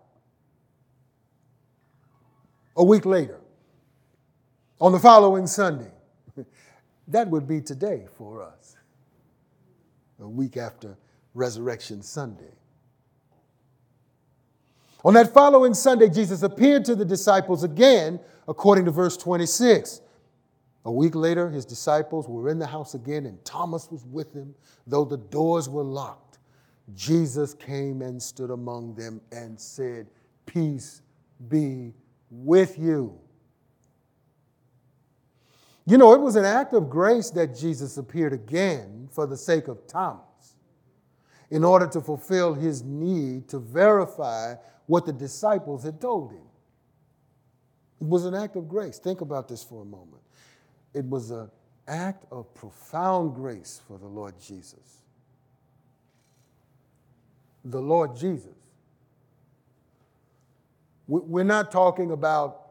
A 2.76 2.84
week 2.84 3.04
later, 3.04 3.40
on 4.80 4.92
the 4.92 4.98
following 4.98 5.46
Sunday, 5.46 5.90
that 7.08 7.28
would 7.28 7.46
be 7.46 7.60
today 7.60 8.06
for 8.16 8.42
us, 8.42 8.76
a 10.20 10.28
week 10.28 10.56
after 10.56 10.96
Resurrection 11.34 12.02
Sunday. 12.02 12.52
On 15.04 15.14
that 15.14 15.32
following 15.32 15.74
Sunday, 15.74 16.08
Jesus 16.08 16.42
appeared 16.42 16.84
to 16.86 16.96
the 16.96 17.04
disciples 17.04 17.62
again, 17.62 18.18
according 18.48 18.84
to 18.84 18.90
verse 18.90 19.16
26. 19.16 20.00
A 20.84 20.92
week 20.92 21.14
later, 21.14 21.50
his 21.50 21.64
disciples 21.64 22.28
were 22.28 22.48
in 22.48 22.58
the 22.58 22.66
house 22.66 22.94
again, 22.94 23.26
and 23.26 23.44
Thomas 23.44 23.90
was 23.90 24.04
with 24.06 24.32
them, 24.32 24.54
though 24.86 25.04
the 25.04 25.16
doors 25.16 25.68
were 25.68 25.84
locked. 25.84 26.38
Jesus 26.94 27.54
came 27.54 28.02
and 28.02 28.20
stood 28.20 28.50
among 28.50 28.94
them 28.94 29.20
and 29.30 29.60
said, 29.60 30.08
Peace 30.46 31.02
be 31.48 31.92
with 32.30 32.78
you. 32.78 33.18
You 35.88 35.96
know, 35.96 36.12
it 36.12 36.20
was 36.20 36.36
an 36.36 36.44
act 36.44 36.74
of 36.74 36.90
grace 36.90 37.30
that 37.30 37.56
Jesus 37.56 37.96
appeared 37.96 38.34
again 38.34 39.08
for 39.10 39.26
the 39.26 39.38
sake 39.38 39.68
of 39.68 39.86
Thomas, 39.86 40.56
in 41.50 41.64
order 41.64 41.86
to 41.86 42.02
fulfill 42.02 42.52
his 42.52 42.82
need 42.82 43.48
to 43.48 43.58
verify 43.58 44.56
what 44.84 45.06
the 45.06 45.14
disciples 45.14 45.82
had 45.82 45.98
told 45.98 46.32
him. 46.32 46.42
It 48.02 48.06
was 48.06 48.26
an 48.26 48.34
act 48.34 48.56
of 48.56 48.68
grace. 48.68 48.98
Think 48.98 49.22
about 49.22 49.48
this 49.48 49.64
for 49.64 49.80
a 49.80 49.86
moment. 49.86 50.22
It 50.92 51.06
was 51.06 51.30
an 51.30 51.50
act 51.86 52.26
of 52.30 52.54
profound 52.54 53.34
grace 53.34 53.80
for 53.88 53.96
the 53.96 54.06
Lord 54.06 54.34
Jesus. 54.38 55.04
The 57.64 57.80
Lord 57.80 58.14
Jesus. 58.14 58.52
We're 61.06 61.44
not 61.44 61.72
talking 61.72 62.10
about 62.10 62.67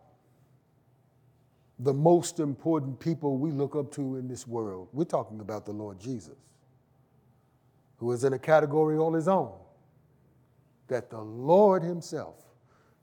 the 1.80 1.94
most 1.94 2.40
important 2.40 3.00
people 3.00 3.38
we 3.38 3.52
look 3.52 3.76
up 3.76 3.92
to 3.94 4.18
in 4.18 4.28
this 4.28 4.48
world. 4.48 4.90
We're 4.94 5.04
talking 5.04 5.40
about 5.40 5.66
the 5.66 5.72
Lord 5.72 6.00
Jesus, 6.00 6.38
who 7.98 8.12
is 8.12 8.24
in 8.24 8.34
a 8.34 8.40
category 8.40 8.98
all 8.98 9.14
his 9.14 9.28
own. 9.28 9.52
That 10.88 11.10
the 11.10 11.22
Lord 11.22 11.84
Himself, 11.84 12.36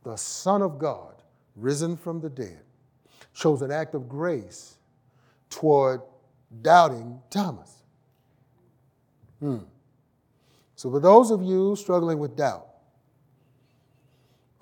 the 0.05 0.17
Son 0.17 0.63
of 0.63 0.79
God, 0.79 1.23
risen 1.55 1.97
from 1.97 2.21
the 2.21 2.31
dead, 2.31 2.63
shows 3.33 3.61
an 3.63 3.71
act 3.71 3.95
of 3.95 4.09
grace 4.09 4.79
toward 5.51 6.01
doubting 6.63 7.21
Thomas. 7.31 7.83
Hmm. 9.39 9.59
So, 10.77 10.91
for 10.91 10.99
those 10.99 11.31
of 11.31 11.43
you 11.43 11.77
struggling 11.77 12.19
with 12.19 12.37
doubt, 12.37 12.67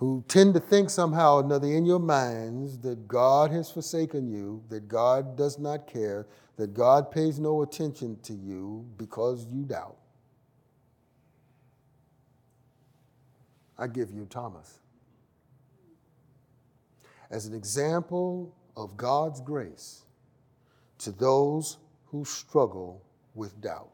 who 0.03 0.25
tend 0.27 0.53
to 0.53 0.59
think 0.59 0.91
somehow 0.91 1.37
or 1.37 1.45
another 1.45 1.69
in 1.69 1.87
your 1.87 2.01
minds 2.01 2.77
that 2.81 3.07
God 3.07 3.53
has 3.53 3.71
forsaken 3.71 4.29
you, 4.29 4.61
that 4.69 4.89
God 4.89 5.37
does 5.37 5.61
not 5.61 5.87
care, 5.87 6.27
that 6.57 6.75
God 6.75 7.13
pays 7.13 7.39
no 7.39 7.63
attention 7.63 8.19
to 8.25 8.33
you 8.33 8.85
because 8.97 9.47
you 9.47 9.63
doubt. 9.63 9.99
I 13.79 13.87
give 13.87 14.11
you 14.11 14.27
Thomas 14.29 14.81
as 17.31 17.47
an 17.47 17.55
example 17.55 18.53
of 18.77 18.97
God's 18.97 19.41
grace 19.41 20.03
to 20.99 21.13
those 21.13 21.77
who 22.07 22.25
struggle 22.25 23.05
with 23.37 23.61
doubt. 23.61 23.93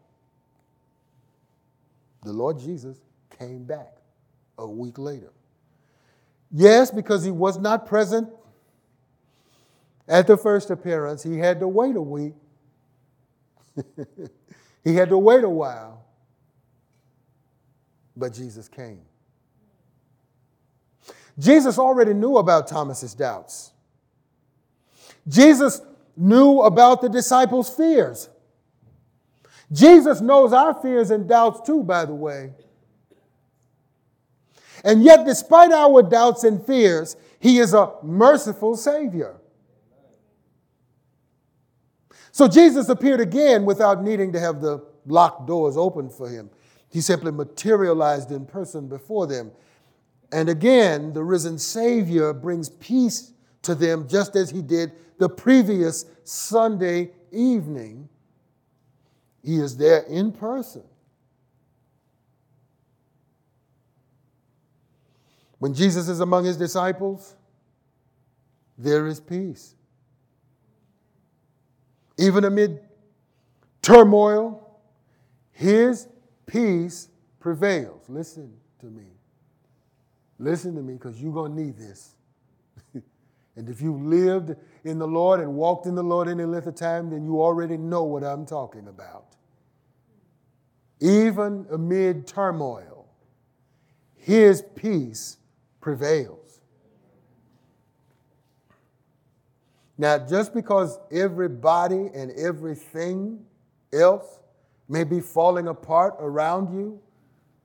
The 2.24 2.32
Lord 2.32 2.58
Jesus 2.58 2.96
came 3.38 3.64
back 3.64 3.98
a 4.56 4.66
week 4.66 4.96
later. 4.96 5.32
Yes, 6.50 6.90
because 6.90 7.24
he 7.24 7.30
was 7.30 7.58
not 7.58 7.86
present 7.86 8.28
at 10.08 10.26
the 10.26 10.36
first 10.36 10.70
appearance, 10.70 11.22
he 11.22 11.38
had 11.38 11.60
to 11.60 11.68
wait 11.68 11.94
a 11.94 12.00
week. 12.00 12.34
he 14.84 14.94
had 14.94 15.10
to 15.10 15.18
wait 15.18 15.44
a 15.44 15.48
while. 15.48 16.04
But 18.16 18.32
Jesus 18.32 18.68
came. 18.68 19.02
Jesus 21.38 21.78
already 21.78 22.14
knew 22.14 22.38
about 22.38 22.66
Thomas's 22.66 23.14
doubts. 23.14 23.72
Jesus 25.28 25.82
knew 26.16 26.62
about 26.62 27.00
the 27.02 27.08
disciples' 27.08 27.68
fears. 27.68 28.28
Jesus 29.70 30.20
knows 30.20 30.52
our 30.52 30.74
fears 30.74 31.10
and 31.10 31.28
doubts 31.28 31.60
too, 31.66 31.84
by 31.84 32.06
the 32.06 32.14
way. 32.14 32.52
And 34.84 35.02
yet, 35.02 35.26
despite 35.26 35.72
our 35.72 36.02
doubts 36.02 36.44
and 36.44 36.64
fears, 36.64 37.16
He 37.38 37.58
is 37.58 37.74
a 37.74 37.92
merciful 38.02 38.76
Savior. 38.76 39.36
So 42.38 42.46
Jesus 42.46 42.88
appeared 42.88 43.20
again 43.20 43.64
without 43.64 44.04
needing 44.04 44.32
to 44.32 44.38
have 44.38 44.60
the 44.60 44.84
locked 45.06 45.48
doors 45.48 45.76
open 45.76 46.08
for 46.08 46.28
him. 46.28 46.50
He 46.88 47.00
simply 47.00 47.32
materialized 47.32 48.30
in 48.30 48.46
person 48.46 48.88
before 48.88 49.26
them. 49.26 49.50
And 50.30 50.48
again, 50.48 51.12
the 51.12 51.24
risen 51.24 51.58
Savior 51.58 52.32
brings 52.32 52.68
peace 52.68 53.32
to 53.62 53.74
them 53.74 54.06
just 54.08 54.36
as 54.36 54.50
he 54.50 54.62
did 54.62 54.92
the 55.18 55.28
previous 55.28 56.04
Sunday 56.22 57.10
evening. 57.32 58.08
He 59.42 59.56
is 59.56 59.76
there 59.76 60.02
in 60.02 60.30
person. 60.30 60.84
When 65.58 65.74
Jesus 65.74 66.08
is 66.08 66.20
among 66.20 66.44
his 66.44 66.56
disciples, 66.56 67.34
there 68.76 69.06
is 69.06 69.20
peace. 69.20 69.74
Even 72.16 72.44
amid 72.44 72.80
turmoil, 73.82 74.80
his 75.52 76.08
peace 76.46 77.08
prevails. 77.40 78.02
Listen 78.08 78.52
to 78.80 78.86
me. 78.86 79.06
Listen 80.38 80.74
to 80.76 80.82
me 80.82 80.94
because 80.94 81.20
you're 81.20 81.32
going 81.32 81.56
to 81.56 81.62
need 81.62 81.76
this. 81.76 82.14
and 82.94 83.68
if 83.68 83.80
you 83.80 83.94
lived 83.94 84.54
in 84.84 84.98
the 84.98 85.06
Lord 85.06 85.40
and 85.40 85.54
walked 85.54 85.86
in 85.86 85.96
the 85.96 86.02
Lord 86.02 86.28
any 86.28 86.44
length 86.44 86.68
of 86.68 86.76
time, 86.76 87.10
then 87.10 87.24
you 87.24 87.42
already 87.42 87.76
know 87.76 88.04
what 88.04 88.22
I'm 88.22 88.46
talking 88.46 88.86
about. 88.86 89.24
Even 91.00 91.66
amid 91.70 92.26
turmoil, 92.26 93.06
his 94.16 94.62
peace 94.74 95.38
prevails. 95.80 96.60
Now, 99.96 100.18
just 100.18 100.54
because 100.54 100.98
everybody 101.10 102.08
and 102.14 102.30
everything 102.32 103.44
else 103.92 104.40
may 104.88 105.04
be 105.04 105.20
falling 105.20 105.66
apart 105.66 106.14
around 106.20 106.72
you, 106.72 107.00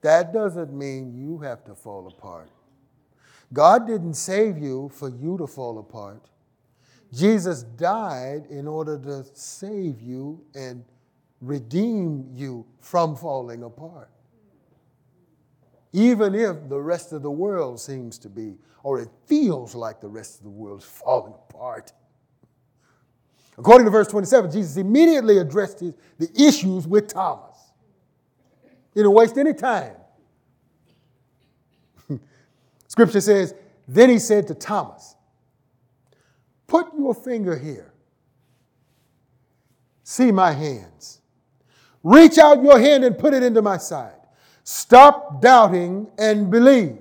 that 0.02 0.34
doesn't 0.34 0.73
mean 0.73 1.13
you 1.13 1.38
have 1.39 1.63
to 1.65 1.76
fall 1.76 2.08
apart. 2.08 2.49
God 3.54 3.86
didn't 3.86 4.15
save 4.15 4.58
you 4.58 4.89
for 4.93 5.10
you 5.10 5.38
to 5.38 5.45
fall 5.45 5.78
apart. 5.78 6.26
Jesus 7.13 7.62
died 7.62 8.47
in 8.49 8.67
order 8.67 8.97
to 8.97 9.23
save 9.34 10.02
you 10.02 10.43
and 10.56 10.84
redeem 11.39 12.28
you 12.34 12.65
from 12.80 13.15
falling 13.15 13.62
apart 13.62 14.10
even 15.93 16.34
if 16.34 16.67
the 16.67 16.79
rest 16.79 17.13
of 17.13 17.21
the 17.21 17.32
world 17.32 17.79
seems 17.79 18.17
to 18.19 18.29
be, 18.29 18.56
or 18.82 18.99
it 18.99 19.10
feels 19.27 19.75
like 19.75 20.01
the 20.01 20.08
rest 20.08 20.39
of 20.39 20.43
the 20.43 20.49
world 20.49 20.82
is 20.82 20.86
falling 20.86 21.34
apart. 21.34 21.93
According 23.58 23.86
to 23.86 23.91
verse 23.91 24.08
27, 24.08 24.51
Jesus 24.51 24.77
immediately 24.77 25.38
addressed 25.38 25.79
his, 25.79 25.93
the 26.17 26.29
issues 26.36 26.88
with 26.88 27.08
Thomas. 27.08 27.56
He 28.93 28.99
didn't 28.99 29.13
waste 29.13 29.38
any 29.38 29.53
time. 29.53 29.95
Scripture 32.88 33.21
says, 33.21 33.53
Then 33.88 34.10
he 34.10 34.17
said 34.17 34.47
to 34.47 34.56
Thomas, 34.56 35.15
Put 36.65 36.88
your 36.97 37.13
finger 37.13 37.56
here. 37.56 37.93
See 40.03 40.32
my 40.32 40.51
hands. 40.51 41.21
Reach 42.01 42.39
out 42.39 42.63
your 42.63 42.79
hand 42.79 43.03
and 43.03 43.17
put 43.17 43.34
it 43.34 43.43
into 43.43 43.62
my 43.62 43.77
side. 43.77 44.22
Stop 44.63 45.41
doubting 45.41 46.08
and 46.17 46.49
believe. 46.49 46.97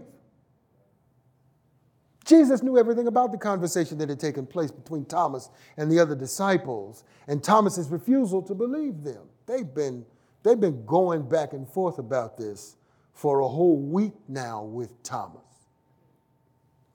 Jesus 2.24 2.62
knew 2.62 2.78
everything 2.78 3.08
about 3.08 3.32
the 3.32 3.38
conversation 3.38 3.98
that 3.98 4.08
had 4.08 4.20
taken 4.20 4.46
place 4.46 4.70
between 4.70 5.04
Thomas 5.04 5.50
and 5.76 5.90
the 5.90 5.98
other 5.98 6.14
disciples 6.14 7.04
and 7.26 7.42
Thomas's 7.42 7.88
refusal 7.88 8.42
to 8.42 8.54
believe 8.54 9.02
them. 9.02 9.22
They've 9.46 9.74
been, 9.74 10.04
they've 10.42 10.58
been 10.58 10.84
going 10.86 11.28
back 11.28 11.52
and 11.52 11.68
forth 11.68 11.98
about 11.98 12.36
this 12.36 12.76
for 13.12 13.40
a 13.40 13.48
whole 13.48 13.76
week 13.76 14.14
now 14.28 14.62
with 14.62 15.02
Thomas. 15.02 15.40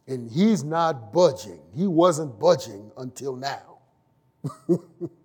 And 0.07 0.31
he's 0.31 0.63
not 0.63 1.11
budging. 1.11 1.59
He 1.75 1.87
wasn't 1.87 2.39
budging 2.39 2.91
until 2.97 3.35
now. 3.35 3.79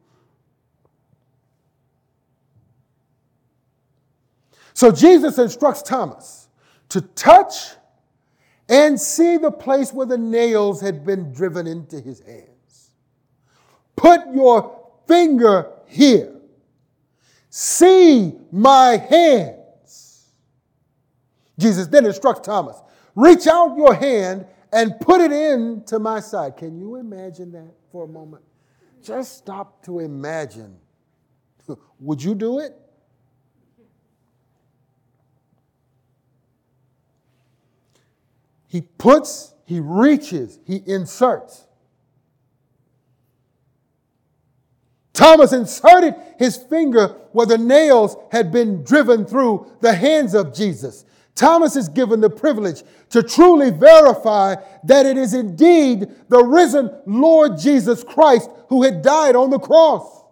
so 4.75 4.91
Jesus 4.91 5.39
instructs 5.39 5.83
Thomas 5.83 6.49
to 6.89 7.01
touch 7.01 7.55
and 8.69 9.01
see 9.01 9.37
the 9.37 9.51
place 9.51 9.93
where 9.93 10.07
the 10.07 10.19
nails 10.19 10.81
had 10.81 11.05
been 11.05 11.33
driven 11.33 11.67
into 11.67 12.01
his 12.01 12.21
hands. 12.21 12.91
Put 13.97 14.21
your 14.35 14.81
finger 15.07 15.71
here. 15.87 16.35
See 17.51 18.33
my 18.51 18.97
hands. 18.97 20.29
Jesus 21.59 21.87
then 21.87 22.07
instructs 22.07 22.47
Thomas 22.47 22.81
reach 23.15 23.47
out 23.47 23.77
your 23.77 23.95
hand 23.95 24.47
and 24.73 24.99
put 25.01 25.21
it 25.21 25.33
into 25.33 25.99
my 25.99 26.21
side. 26.21 26.57
Can 26.57 26.79
you 26.79 26.97
imagine 26.97 27.53
that 27.53 27.75
for 27.91 28.05
a 28.05 28.09
moment? 28.09 28.43
Just 29.03 29.37
stop 29.39 29.85
to 29.85 30.01
imagine. 30.01 30.77
Would 32.01 32.23
you 32.23 32.35
do 32.35 32.59
it? 32.59 32.77
He 38.73 38.81
puts, 38.81 39.53
he 39.67 39.81
reaches, 39.81 40.59
he 40.65 40.83
inserts. 40.87 41.67
Thomas 45.13 45.53
inserted 45.53 46.15
his 46.39 46.57
finger 46.57 47.09
where 47.33 47.45
the 47.45 47.59
nails 47.59 48.17
had 48.31 48.51
been 48.51 48.83
driven 48.83 49.27
through 49.27 49.71
the 49.83 49.93
hands 49.93 50.33
of 50.35 50.55
Jesus. 50.55 51.05
Thomas 51.35 51.77
is 51.77 51.91
given 51.91 52.23
the 52.23 52.31
privilege 52.31 52.83
to 53.11 53.23
truly 53.23 53.69
verify 53.69 54.55
that 54.85 55.05
it 55.05 55.19
is 55.19 55.35
indeed 55.35 56.09
the 56.31 56.43
risen 56.43 56.99
Lord 57.05 57.59
Jesus 57.59 58.03
Christ 58.03 58.49
who 58.71 58.85
had 58.85 59.03
died 59.03 59.37
on 59.37 59.51
the 59.51 59.59
cross. 59.59 60.25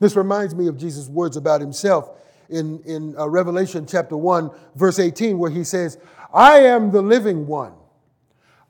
This 0.00 0.16
reminds 0.16 0.52
me 0.52 0.66
of 0.66 0.76
Jesus' 0.76 1.08
words 1.08 1.36
about 1.36 1.60
himself 1.60 2.16
in, 2.50 2.82
in 2.84 3.16
uh, 3.18 3.28
Revelation 3.28 3.86
chapter 3.86 4.16
1, 4.16 4.50
verse 4.74 4.98
18, 4.98 5.38
where 5.38 5.50
he 5.50 5.64
says, 5.64 5.98
I 6.32 6.58
am 6.58 6.90
the 6.90 7.02
living 7.02 7.46
one. 7.46 7.72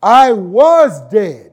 I 0.02 0.32
was 0.32 1.00
dead. 1.10 1.52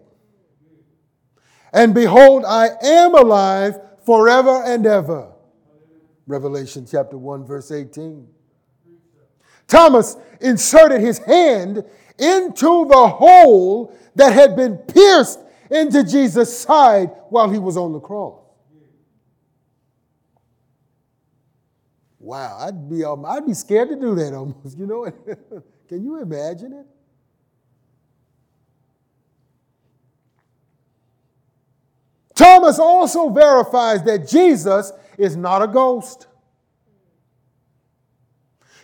And 1.74 1.94
behold, 1.94 2.46
I 2.46 2.70
am 2.82 3.16
alive 3.16 3.80
forever 4.06 4.64
and 4.64 4.86
ever. 4.86 5.32
Revelation 6.26 6.88
chapter 6.90 7.18
1, 7.18 7.46
verse 7.46 7.72
18. 7.72 8.28
Thomas 9.68 10.16
inserted 10.40 11.02
his 11.02 11.20
hand 11.20 11.84
into 12.18 12.86
the 12.88 13.08
hole 13.08 13.96
that 14.16 14.34
had 14.34 14.56
been 14.56 14.78
pierced 14.78 15.40
into 15.70 16.04
Jesus' 16.04 16.58
side 16.58 17.12
while 17.30 17.50
he 17.50 17.60
was 17.60 17.78
on 17.78 17.92
the 17.92 18.00
cross. 18.00 18.47
Wow, 22.28 22.58
I'd 22.60 22.90
be, 22.90 23.06
um, 23.06 23.26
I'd 23.26 23.46
be 23.46 23.54
scared 23.54 23.88
to 23.88 23.96
do 23.96 24.14
that 24.16 24.34
almost, 24.34 24.78
you 24.78 24.86
know? 24.86 25.06
Can 25.88 26.04
you 26.04 26.20
imagine 26.20 26.74
it? 26.74 26.86
Thomas 32.36 32.80
also 32.80 33.30
verifies 33.30 34.04
that 34.04 34.28
Jesus 34.28 34.92
is 35.18 35.38
not 35.38 35.62
a 35.62 35.68
ghost. 35.70 36.28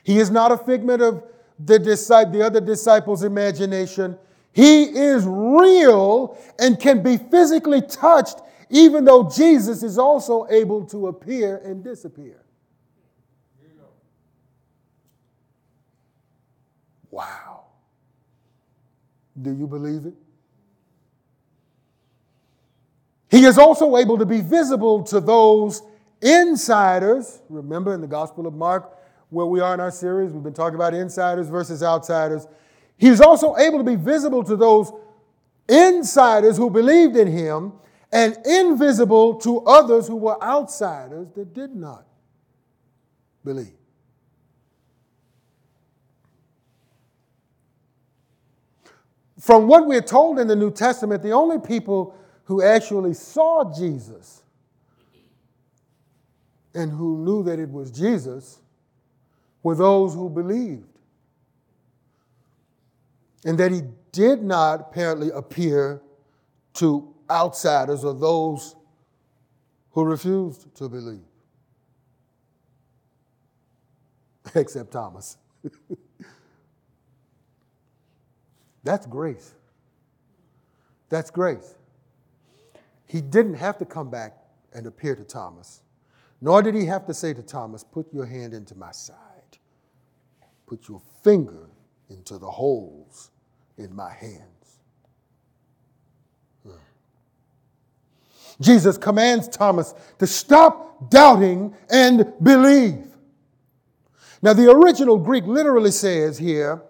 He 0.05 0.19
is 0.19 0.31
not 0.31 0.53
a 0.53 0.57
figment 0.57 1.01
of 1.01 1.21
the, 1.59 1.79
the 1.79 2.43
other 2.45 2.61
disciples' 2.61 3.23
imagination. 3.23 4.17
He 4.53 4.83
is 4.83 5.25
real 5.27 6.37
and 6.59 6.79
can 6.79 7.03
be 7.03 7.17
physically 7.17 7.81
touched, 7.81 8.39
even 8.69 9.03
though 9.03 9.29
Jesus 9.29 9.83
is 9.83 9.97
also 9.97 10.47
able 10.49 10.85
to 10.85 11.07
appear 11.07 11.57
and 11.57 11.83
disappear. 11.83 12.42
Wow. 17.13 17.65
Do 19.39 19.55
you 19.55 19.67
believe 19.67 20.07
it? 20.07 20.15
He 23.29 23.45
is 23.45 23.59
also 23.59 23.97
able 23.97 24.17
to 24.17 24.25
be 24.25 24.41
visible 24.41 25.03
to 25.03 25.19
those 25.19 25.83
insiders. 26.23 27.39
Remember 27.49 27.93
in 27.93 28.01
the 28.01 28.07
Gospel 28.07 28.47
of 28.47 28.55
Mark, 28.55 28.97
where 29.29 29.45
we 29.45 29.59
are 29.59 29.75
in 29.75 29.79
our 29.79 29.91
series, 29.91 30.31
we've 30.31 30.41
been 30.41 30.55
talking 30.55 30.73
about 30.73 30.95
insiders 30.95 31.49
versus 31.49 31.83
outsiders. 31.83 32.47
He 32.97 33.09
is 33.09 33.21
also 33.21 33.57
able 33.57 33.77
to 33.77 33.83
be 33.83 33.95
visible 33.95 34.43
to 34.45 34.55
those 34.55 34.91
insiders 35.69 36.57
who 36.57 36.71
believed 36.71 37.15
in 37.15 37.27
him 37.27 37.73
and 38.11 38.35
invisible 38.43 39.35
to 39.41 39.59
others 39.65 40.07
who 40.07 40.15
were 40.15 40.43
outsiders 40.43 41.27
that 41.35 41.53
did 41.53 41.75
not 41.75 42.07
believe. 43.45 43.82
From 49.43 49.67
what 49.67 49.87
we're 49.87 49.99
told 49.99 50.39
in 50.39 50.47
the 50.47 50.55
New 50.55 50.71
Testament, 50.71 51.21
the 51.21 51.31
only 51.31 51.59
people 51.59 52.15
who 52.45 52.63
actually 52.63 53.13
saw 53.13 53.73
Jesus 53.77 54.41
and 56.73 56.89
who 56.89 57.17
knew 57.17 57.43
that 57.43 57.59
it 57.59 57.69
was 57.69 57.91
Jesus 57.91 58.61
were 59.61 59.75
those 59.75 60.13
who 60.13 60.29
believed. 60.29 60.87
And 63.43 63.57
that 63.57 63.73
he 63.73 63.81
did 64.13 64.41
not 64.41 64.79
apparently 64.79 65.29
appear 65.31 66.01
to 66.75 67.13
outsiders 67.29 68.05
or 68.05 68.13
those 68.13 68.77
who 69.91 70.05
refused 70.05 70.73
to 70.75 70.87
believe, 70.87 71.19
except 74.55 74.91
Thomas. 74.91 75.35
That's 78.83 79.05
grace. 79.05 79.53
That's 81.09 81.31
grace. 81.31 81.75
He 83.05 83.21
didn't 83.21 83.55
have 83.55 83.77
to 83.77 83.85
come 83.85 84.09
back 84.09 84.35
and 84.73 84.87
appear 84.87 85.15
to 85.15 85.23
Thomas, 85.23 85.81
nor 86.41 86.61
did 86.61 86.75
he 86.75 86.85
have 86.87 87.05
to 87.05 87.13
say 87.13 87.33
to 87.33 87.41
Thomas, 87.41 87.83
Put 87.83 88.11
your 88.11 88.25
hand 88.25 88.53
into 88.53 88.75
my 88.75 88.91
side, 88.91 89.57
put 90.65 90.87
your 90.89 91.01
finger 91.23 91.69
into 92.09 92.37
the 92.37 92.49
holes 92.49 93.29
in 93.77 93.95
my 93.95 94.11
hands. 94.11 94.79
Hmm. 96.65 96.71
Jesus 98.59 98.97
commands 98.97 99.47
Thomas 99.47 99.93
to 100.19 100.27
stop 100.27 101.09
doubting 101.09 101.75
and 101.89 102.33
believe. 102.41 103.07
Now, 104.41 104.53
the 104.53 104.69
original 104.69 105.17
Greek 105.17 105.45
literally 105.45 105.91
says 105.91 106.37
here, 106.37 106.81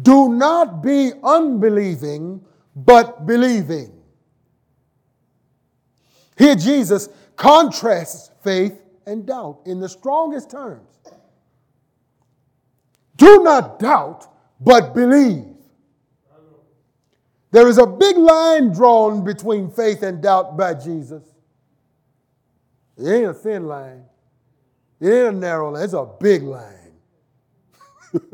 do 0.00 0.30
not 0.30 0.82
be 0.82 1.12
unbelieving, 1.22 2.42
but 2.74 3.26
believing. 3.26 3.92
Here, 6.38 6.54
Jesus 6.54 7.08
contrasts 7.36 8.30
faith 8.42 8.80
and 9.06 9.26
doubt 9.26 9.60
in 9.66 9.80
the 9.80 9.88
strongest 9.88 10.50
terms. 10.50 10.88
Do 13.16 13.42
not 13.42 13.78
doubt, 13.78 14.26
but 14.60 14.94
believe. 14.94 15.44
There 17.50 17.68
is 17.68 17.76
a 17.76 17.86
big 17.86 18.16
line 18.16 18.72
drawn 18.72 19.22
between 19.22 19.70
faith 19.70 20.02
and 20.02 20.22
doubt 20.22 20.56
by 20.56 20.72
Jesus. 20.72 21.22
It 22.96 23.08
ain't 23.08 23.26
a 23.26 23.34
thin 23.34 23.66
line, 23.66 24.04
it 25.00 25.08
ain't 25.08 25.36
a 25.36 25.38
narrow 25.38 25.70
line, 25.70 25.84
it's 25.84 25.92
a 25.92 26.08
big 26.18 26.42
line. 26.42 26.92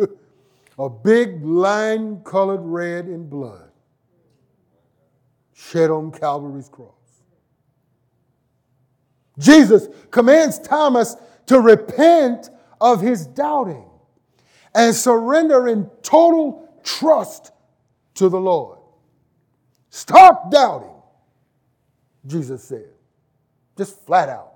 a 0.78 0.88
big 0.88 1.44
line 1.44 2.20
colored 2.22 2.60
red 2.60 3.06
in 3.06 3.28
blood 3.28 3.70
shed 5.52 5.90
on 5.90 6.12
Calvary's 6.12 6.68
cross. 6.68 6.94
Jesus 9.38 9.88
commands 10.10 10.58
Thomas 10.58 11.16
to 11.46 11.60
repent 11.60 12.50
of 12.80 13.00
his 13.00 13.26
doubting 13.26 13.84
and 14.74 14.94
surrender 14.94 15.66
in 15.68 15.90
total 16.02 16.68
trust 16.84 17.52
to 18.14 18.28
the 18.28 18.38
Lord. 18.38 18.78
Stop 19.90 20.50
doubting, 20.50 20.94
Jesus 22.26 22.62
said, 22.62 22.90
just 23.76 24.04
flat 24.06 24.28
out, 24.28 24.54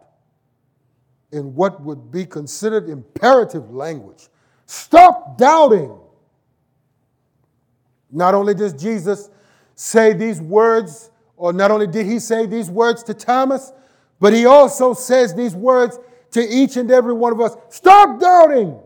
in 1.32 1.54
what 1.54 1.80
would 1.80 2.12
be 2.12 2.26
considered 2.26 2.88
imperative 2.88 3.72
language. 3.72 4.28
Stop 4.66 5.38
doubting 5.38 5.98
Not 8.12 8.34
only 8.34 8.52
does 8.54 8.74
Jesus 8.74 9.30
say 9.74 10.12
these 10.12 10.40
words, 10.40 11.10
or 11.36 11.52
not 11.52 11.70
only 11.70 11.86
did 11.86 12.06
he 12.06 12.18
say 12.18 12.46
these 12.46 12.70
words 12.70 13.02
to 13.04 13.14
Thomas, 13.14 13.72
but 14.20 14.34
he 14.34 14.44
also 14.46 14.92
says 14.92 15.34
these 15.34 15.54
words 15.56 15.98
to 16.32 16.40
each 16.40 16.76
and 16.76 16.90
every 16.90 17.14
one 17.14 17.32
of 17.32 17.40
us 17.40 17.56
Stop 17.70 18.20
doubting. 18.20 18.78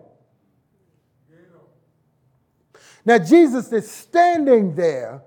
Now, 3.05 3.19
Jesus 3.19 3.73
is 3.73 3.89
standing 3.89 4.75
there 4.75 5.23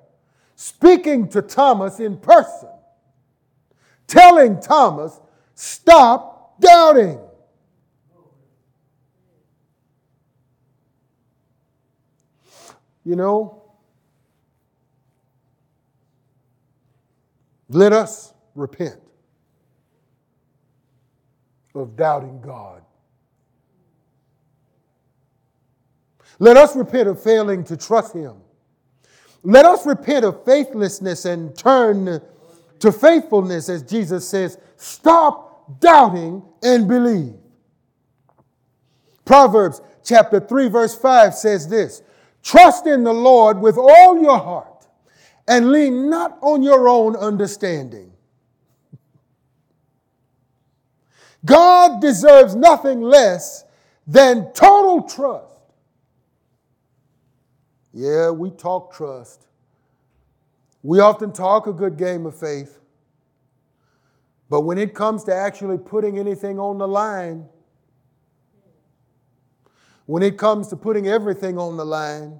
speaking 0.55 1.29
to 1.29 1.41
Thomas 1.41 2.01
in 2.01 2.17
person, 2.17 2.69
telling 4.05 4.59
Thomas, 4.59 5.19
Stop 5.55 6.59
doubting. 6.59 7.19
You 13.05 13.15
know, 13.15 13.58
let 17.69 17.93
us 17.93 18.33
repent 18.55 18.99
of 21.75 21.95
doubting 21.95 22.41
God. 22.41 22.81
Let 26.39 26.57
us 26.57 26.75
repent 26.75 27.07
of 27.07 27.21
failing 27.21 27.63
to 27.65 27.77
trust 27.77 28.13
Him. 28.13 28.35
Let 29.43 29.65
us 29.65 29.85
repent 29.85 30.25
of 30.25 30.43
faithlessness 30.45 31.25
and 31.25 31.55
turn 31.55 32.21
to 32.79 32.91
faithfulness, 32.91 33.69
as 33.69 33.83
Jesus 33.83 34.27
says, 34.27 34.57
stop 34.77 35.79
doubting 35.79 36.41
and 36.63 36.87
believe. 36.87 37.35
Proverbs 39.25 39.81
chapter 40.03 40.39
3, 40.39 40.69
verse 40.69 40.97
5 40.97 41.35
says 41.35 41.67
this 41.67 42.01
Trust 42.41 42.87
in 42.87 43.03
the 43.03 43.13
Lord 43.13 43.59
with 43.59 43.77
all 43.77 44.19
your 44.21 44.39
heart 44.39 44.68
and 45.49 45.71
lean 45.71 46.11
not 46.11 46.37
on 46.41 46.61
your 46.61 46.87
own 46.87 47.15
understanding. 47.15 48.13
God 51.43 51.99
deserves 52.01 52.55
nothing 52.55 53.01
less 53.01 53.65
than 54.05 54.53
total 54.53 55.01
trust. 55.01 55.55
Yeah, 57.91 58.29
we 58.29 58.51
talk 58.51 58.93
trust. 58.93 59.47
We 60.83 60.99
often 60.99 61.33
talk 61.33 61.65
a 61.65 61.73
good 61.73 61.97
game 61.97 62.27
of 62.27 62.39
faith. 62.39 62.79
But 64.49 64.61
when 64.61 64.77
it 64.77 64.93
comes 64.93 65.23
to 65.23 65.35
actually 65.35 65.79
putting 65.79 66.19
anything 66.19 66.59
on 66.59 66.77
the 66.77 66.87
line, 66.87 67.47
when 70.05 70.21
it 70.21 70.37
comes 70.37 70.67
to 70.67 70.75
putting 70.75 71.07
everything 71.07 71.57
on 71.57 71.75
the 71.75 71.85
line, 71.85 72.39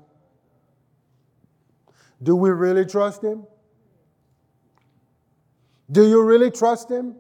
do 2.22 2.36
we 2.36 2.50
really 2.50 2.86
trust 2.86 3.24
Him? 3.24 3.46
Do 5.92 6.08
you 6.08 6.24
really 6.24 6.52
trust 6.52 6.90
Him? 6.90 7.16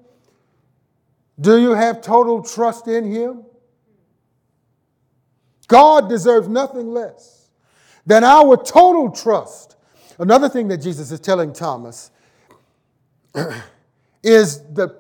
Do 1.40 1.60
you 1.60 1.72
have 1.72 2.02
total 2.02 2.44
trust 2.44 2.88
in 2.88 3.10
Him? 3.10 3.46
God 5.68 6.10
deserves 6.10 6.48
nothing 6.48 6.92
less 6.92 7.50
than 8.06 8.24
our 8.24 8.58
total 8.58 9.12
trust. 9.12 9.76
Another 10.18 10.50
thing 10.50 10.68
that 10.68 10.78
Jesus 10.78 11.12
is 11.12 11.20
telling 11.20 11.54
Thomas 11.54 12.12
is 14.24 14.62
the, 14.74 15.00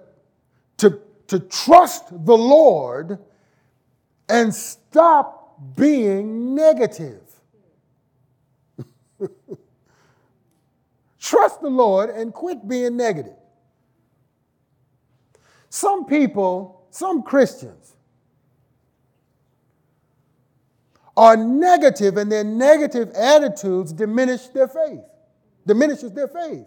to, 0.77 0.99
to 1.27 1.39
trust 1.39 2.09
the 2.11 2.37
Lord 2.37 3.19
and 4.29 4.53
stop 4.53 5.75
being 5.75 6.55
negative. 6.55 7.21
trust 11.29 11.61
the 11.61 11.69
Lord 11.69 12.09
and 12.09 12.33
quit 12.33 12.67
being 12.67 12.97
negative. 12.97 13.37
Some 15.69 16.05
people, 16.05 16.87
some 16.89 17.21
Christians, 17.21 17.95
are 21.15 21.37
negative 21.37 22.17
and 22.17 22.31
their 22.31 22.43
negative 22.43 23.11
attitudes 23.11 23.93
diminish 23.93 24.47
their 24.47 24.67
faith, 24.67 25.01
diminishes 25.67 26.13
their 26.13 26.27
faith. 26.27 26.65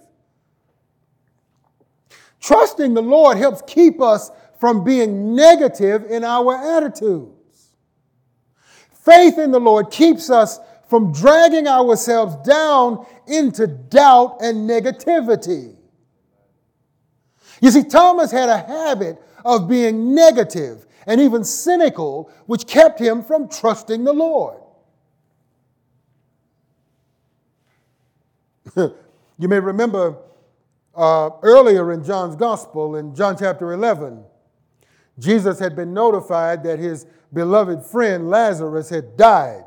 Trusting 2.41 2.95
the 2.95 3.03
Lord 3.03 3.39
helps 3.39 3.63
keep 3.67 4.01
us 4.01 4.31
from 4.61 4.85
being 4.85 5.35
negative 5.35 6.05
in 6.09 6.23
our 6.23 6.55
attitudes. 6.77 7.71
Faith 8.93 9.39
in 9.39 9.51
the 9.51 9.59
Lord 9.59 9.91
keeps 9.91 10.31
us 10.31 10.61
from 10.93 11.11
dragging 11.11 11.67
ourselves 11.67 12.37
down 12.47 13.07
into 13.27 13.67
doubt 13.67 14.37
and 14.43 14.69
negativity. 14.69 15.75
You 17.63 17.71
see, 17.71 17.83
Thomas 17.83 18.31
had 18.31 18.51
a 18.51 18.59
habit 18.59 19.17
of 19.43 19.71
being 19.71 20.15
negative 20.15 20.85
and 21.07 21.19
even 21.19 21.45
cynical, 21.45 22.31
which 22.45 22.67
kept 22.67 23.01
him 23.01 23.23
from 23.23 23.49
trusting 23.49 24.05
the 24.05 24.13
Lord. 24.13 24.61
you 28.77 29.49
may 29.49 29.61
remember 29.61 30.19
uh, 30.95 31.31
earlier 31.41 31.91
in 31.93 32.05
John's 32.05 32.37
Gospel, 32.37 32.97
in 32.97 33.15
John 33.15 33.39
chapter 33.39 33.73
11, 33.73 34.23
Jesus 35.19 35.59
had 35.59 35.75
been 35.75 35.95
notified 35.95 36.63
that 36.65 36.79
his 36.79 37.07
beloved 37.33 37.83
friend 37.83 38.29
Lazarus 38.29 38.91
had 38.91 39.17
died. 39.17 39.65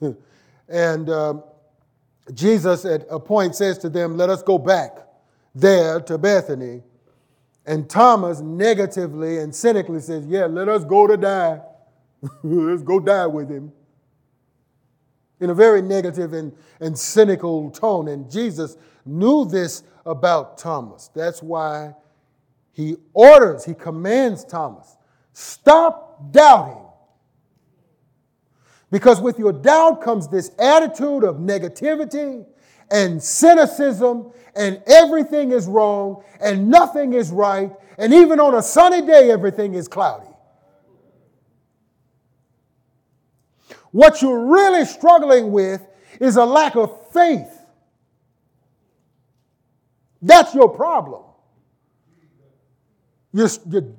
and 0.68 1.10
um, 1.10 1.42
Jesus 2.34 2.84
at 2.84 3.06
a 3.10 3.18
point 3.18 3.54
says 3.54 3.78
to 3.78 3.88
them, 3.88 4.16
Let 4.16 4.30
us 4.30 4.42
go 4.42 4.58
back 4.58 4.98
there 5.54 6.00
to 6.00 6.18
Bethany. 6.18 6.82
And 7.66 7.88
Thomas 7.88 8.40
negatively 8.40 9.38
and 9.38 9.54
cynically 9.54 10.00
says, 10.00 10.26
Yeah, 10.26 10.46
let 10.46 10.68
us 10.68 10.84
go 10.84 11.06
to 11.06 11.16
die. 11.16 11.60
Let's 12.42 12.82
go 12.82 13.00
die 13.00 13.26
with 13.26 13.50
him. 13.50 13.72
In 15.40 15.50
a 15.50 15.54
very 15.54 15.82
negative 15.82 16.32
and, 16.32 16.52
and 16.80 16.98
cynical 16.98 17.70
tone. 17.70 18.08
And 18.08 18.30
Jesus 18.30 18.76
knew 19.04 19.44
this 19.44 19.84
about 20.04 20.58
Thomas. 20.58 21.10
That's 21.14 21.42
why 21.42 21.94
he 22.72 22.96
orders, 23.12 23.64
he 23.64 23.74
commands 23.74 24.44
Thomas, 24.44 24.96
stop 25.32 26.32
doubting. 26.32 26.87
Because 28.90 29.20
with 29.20 29.38
your 29.38 29.52
doubt 29.52 30.00
comes 30.00 30.28
this 30.28 30.50
attitude 30.58 31.24
of 31.24 31.36
negativity 31.36 32.46
and 32.90 33.22
cynicism 33.22 34.32
and 34.56 34.82
everything 34.86 35.52
is 35.52 35.66
wrong 35.66 36.24
and 36.40 36.68
nothing 36.68 37.12
is 37.12 37.30
right, 37.30 37.70
and 37.98 38.14
even 38.14 38.40
on 38.40 38.54
a 38.54 38.62
sunny 38.62 39.02
day, 39.02 39.30
everything 39.30 39.74
is 39.74 39.88
cloudy. 39.88 40.26
What 43.90 44.22
you're 44.22 44.46
really 44.46 44.84
struggling 44.84 45.50
with 45.50 45.86
is 46.20 46.36
a 46.36 46.44
lack 46.44 46.76
of 46.76 47.10
faith. 47.12 47.50
That's 50.20 50.54
your 50.54 50.68
problem. 50.68 51.22
You're, 53.32 53.48
you're, 53.68 53.92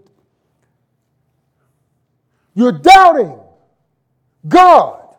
you're 2.55 2.71
doubting 2.71 3.39
God. 4.47 5.15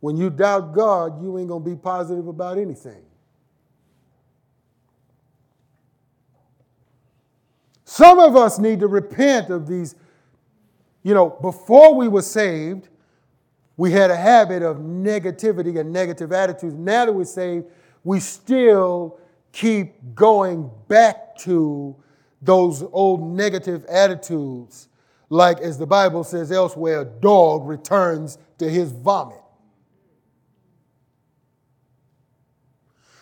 When 0.00 0.16
you 0.16 0.28
doubt 0.28 0.74
God, 0.74 1.22
you 1.22 1.38
ain't 1.38 1.48
going 1.48 1.64
to 1.64 1.70
be 1.70 1.76
positive 1.76 2.28
about 2.28 2.58
anything. 2.58 3.02
Some 7.84 8.18
of 8.18 8.36
us 8.36 8.58
need 8.58 8.80
to 8.80 8.88
repent 8.88 9.50
of 9.50 9.66
these. 9.66 9.94
You 11.02 11.14
know, 11.14 11.30
before 11.30 11.94
we 11.94 12.08
were 12.08 12.22
saved, 12.22 12.88
we 13.76 13.92
had 13.92 14.10
a 14.10 14.16
habit 14.16 14.62
of 14.62 14.78
negativity 14.78 15.78
and 15.78 15.92
negative 15.92 16.32
attitudes. 16.32 16.74
Now 16.74 17.06
that 17.06 17.12
we're 17.12 17.24
saved, 17.24 17.66
we 18.02 18.20
still 18.20 19.18
keep 19.52 20.14
going 20.14 20.70
back 20.88 21.36
to 21.38 21.96
those 22.42 22.82
old 22.92 23.22
negative 23.22 23.84
attitudes. 23.86 24.88
Like, 25.34 25.58
as 25.62 25.78
the 25.78 25.86
Bible 25.86 26.22
says 26.22 26.52
elsewhere, 26.52 27.00
a 27.00 27.04
dog 27.04 27.66
returns 27.66 28.38
to 28.58 28.70
his 28.70 28.92
vomit. 28.92 29.40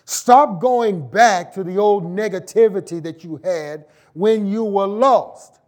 Stop 0.04 0.60
going 0.60 1.08
back 1.08 1.54
to 1.54 1.64
the 1.64 1.78
old 1.78 2.04
negativity 2.04 3.02
that 3.02 3.24
you 3.24 3.40
had 3.42 3.86
when 4.12 4.46
you 4.46 4.62
were 4.62 4.86
lost. 4.86 5.58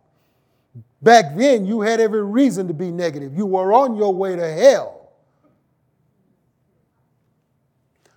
Back 1.00 1.34
then, 1.34 1.64
you 1.64 1.80
had 1.80 1.98
every 1.98 2.22
reason 2.22 2.68
to 2.68 2.74
be 2.74 2.90
negative. 2.90 3.34
You 3.34 3.46
were 3.46 3.72
on 3.72 3.96
your 3.96 4.14
way 4.14 4.36
to 4.36 4.46
hell. 4.46 5.14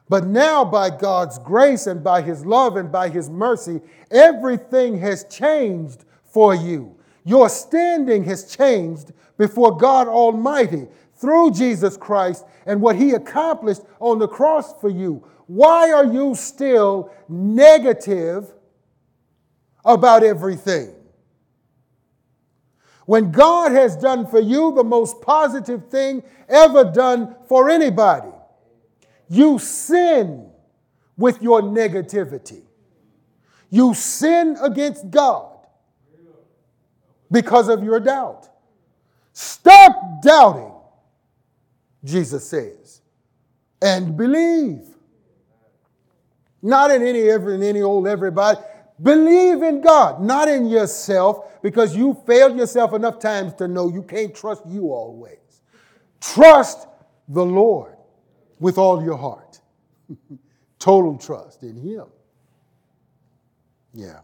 But 0.10 0.28
now, 0.28 0.66
by 0.66 0.90
God's 0.90 1.40
grace 1.40 1.88
and 1.88 2.04
by 2.04 2.24
His 2.24 2.46
love 2.46 2.76
and 2.76 2.92
by 2.92 3.08
His 3.08 3.30
mercy, 3.30 3.80
everything 4.12 5.00
has 5.00 5.24
changed 5.30 6.04
for 6.26 6.54
you. 6.54 6.97
Your 7.28 7.50
standing 7.50 8.24
has 8.24 8.56
changed 8.56 9.12
before 9.38 9.76
God 9.76 10.08
Almighty. 10.08 10.88
through 11.20 11.50
Jesus 11.50 11.98
Christ 11.98 12.46
and 12.68 12.80
what 12.80 12.96
he 12.96 13.12
accomplished 13.14 13.82
on 14.00 14.20
the 14.20 14.28
cross 14.28 14.80
for 14.80 14.88
you. 14.88 15.28
Why 15.48 15.92
are 15.92 16.06
you 16.06 16.36
still 16.36 17.12
negative 17.28 18.54
about 19.84 20.24
everything? 20.24 20.94
When 23.08 23.32
God 23.32 23.72
has 23.72 23.98
done 23.98 24.28
for 24.28 24.40
you 24.40 24.74
the 24.76 24.84
most 24.84 25.20
positive 25.22 25.90
thing 25.90 26.22
ever 26.48 26.84
done 26.84 27.36
for 27.48 27.68
anybody, 27.68 28.30
you 29.28 29.58
sin 29.58 30.52
with 31.18 31.42
your 31.42 31.64
negativity. 31.64 32.62
You 33.72 33.96
sin 33.96 34.56
against 34.62 35.10
God 35.10 35.57
because 37.32 37.70
of 37.70 37.84
your 37.84 38.00
doubt. 38.00 38.50
Stop 39.34 40.22
doubting, 40.24 40.74
Jesus 42.04 42.48
says, 42.50 43.02
and 43.82 44.18
believe. 44.18 44.84
Not 46.62 46.90
in 46.92 47.06
any 47.06 47.30
every 47.30 47.56
in 47.56 47.64
any 47.64 47.82
old 47.82 48.08
everybody. 48.08 48.60
Believe 49.02 49.62
in 49.62 49.82
God, 49.82 50.22
not 50.22 50.48
in 50.48 50.66
yourself, 50.66 51.62
because 51.62 51.96
you 51.96 52.20
failed 52.26 52.58
yourself 52.58 52.94
enough 52.94 53.20
times 53.20 53.54
to 53.56 53.68
know 53.68 53.90
you 53.90 54.02
can't 54.02 54.34
trust 54.34 54.64
you 54.66 54.92
always. 54.92 55.38
Trust 56.20 56.88
the 57.28 57.46
Lord 57.46 57.96
with 58.60 58.78
all 58.78 59.04
your 59.04 59.18
heart. 59.18 59.60
Total 60.80 61.16
trust 61.18 61.62
in 61.62 61.76
Him. 61.76 62.06
Yeah. 63.94 64.22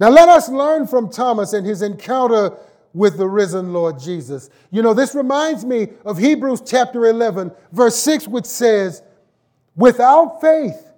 Now 0.00 0.10
let 0.10 0.28
us 0.28 0.48
learn 0.48 0.86
from 0.86 1.10
Thomas 1.10 1.52
and 1.52 1.66
his 1.66 1.82
encounter 1.82 2.56
with 2.94 3.16
the 3.16 3.28
risen 3.28 3.72
Lord 3.72 3.98
Jesus. 3.98 4.50
You 4.70 4.82
know, 4.82 4.94
this 4.94 5.14
reminds 5.14 5.64
me 5.64 5.88
of 6.04 6.18
Hebrews 6.18 6.62
chapter 6.66 7.06
11, 7.06 7.52
verse 7.72 7.96
6, 7.96 8.28
which 8.28 8.44
says, 8.44 9.02
Without 9.76 10.40
faith, 10.40 10.90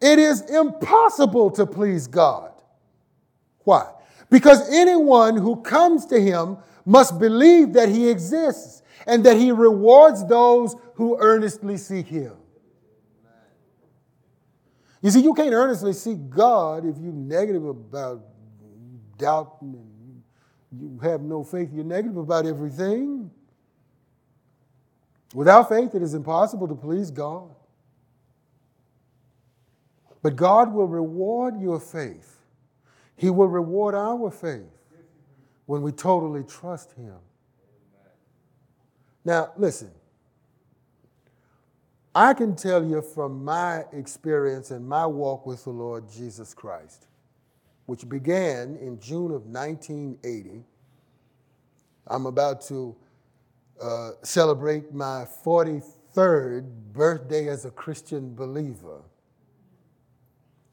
it 0.00 0.18
is 0.18 0.42
impossible 0.42 1.50
to 1.52 1.66
please 1.66 2.06
God. 2.06 2.52
Why? 3.64 3.90
Because 4.30 4.68
anyone 4.72 5.36
who 5.36 5.56
comes 5.62 6.06
to 6.06 6.20
him 6.20 6.58
must 6.84 7.18
believe 7.18 7.72
that 7.74 7.88
he 7.88 8.08
exists 8.08 8.82
and 9.06 9.24
that 9.24 9.36
he 9.36 9.52
rewards 9.52 10.26
those 10.26 10.76
who 10.94 11.16
earnestly 11.20 11.76
seek 11.76 12.06
him. 12.06 12.34
You 15.00 15.10
see, 15.10 15.20
you 15.20 15.34
can't 15.34 15.52
earnestly 15.52 15.92
seek 15.92 16.30
God 16.30 16.86
if 16.86 16.96
you're 16.98 17.12
negative 17.12 17.66
about 17.66 18.22
doubt 19.22 19.58
and 19.60 20.22
you 20.78 20.98
have 21.02 21.22
no 21.22 21.44
faith, 21.44 21.70
you're 21.72 21.84
negative 21.84 22.16
about 22.16 22.46
everything. 22.46 23.30
Without 25.34 25.68
faith, 25.68 25.94
it 25.94 26.02
is 26.02 26.14
impossible 26.14 26.68
to 26.68 26.74
please 26.74 27.10
God. 27.10 27.50
But 30.22 30.36
God 30.36 30.72
will 30.72 30.86
reward 30.86 31.60
your 31.60 31.80
faith. 31.80 32.38
He 33.16 33.30
will 33.30 33.48
reward 33.48 33.94
our 33.94 34.30
faith 34.30 34.62
when 35.66 35.82
we 35.82 35.92
totally 35.92 36.44
trust 36.44 36.92
Him. 36.92 37.16
Now, 39.24 39.52
listen. 39.56 39.90
I 42.14 42.34
can 42.34 42.54
tell 42.54 42.84
you 42.84 43.00
from 43.00 43.42
my 43.42 43.84
experience 43.92 44.70
and 44.70 44.86
my 44.86 45.06
walk 45.06 45.46
with 45.46 45.64
the 45.64 45.70
Lord 45.70 46.10
Jesus 46.10 46.52
Christ, 46.52 47.06
which 47.86 48.08
began 48.08 48.76
in 48.76 48.98
June 49.00 49.32
of 49.32 49.46
1980. 49.46 50.64
I'm 52.06 52.26
about 52.26 52.60
to 52.62 52.96
uh, 53.80 54.10
celebrate 54.22 54.92
my 54.92 55.26
43rd 55.44 56.70
birthday 56.92 57.48
as 57.48 57.64
a 57.64 57.70
Christian 57.70 58.34
believer. 58.34 59.02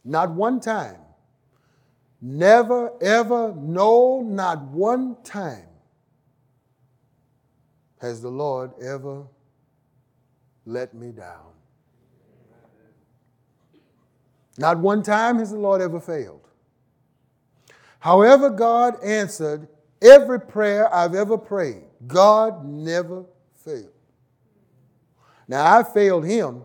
Not 0.05 0.31
one 0.31 0.59
time, 0.59 0.99
never, 2.21 2.91
ever, 3.01 3.53
no, 3.55 4.21
not 4.21 4.61
one 4.63 5.17
time 5.23 5.67
has 7.99 8.21
the 8.21 8.29
Lord 8.29 8.71
ever 8.81 9.25
let 10.65 10.93
me 10.93 11.11
down. 11.11 11.51
Not 14.57 14.77
one 14.77 15.03
time 15.03 15.39
has 15.39 15.51
the 15.51 15.57
Lord 15.57 15.81
ever 15.81 15.99
failed. 15.99 16.38
However, 17.99 18.49
God 18.49 19.03
answered 19.03 19.67
every 20.01 20.39
prayer 20.39 20.93
I've 20.93 21.15
ever 21.15 21.37
prayed. 21.37 21.83
God 22.07 22.65
never 22.65 23.25
failed. 23.55 23.91
Now, 25.47 25.77
I 25.77 25.83
failed 25.83 26.25
Him. 26.25 26.63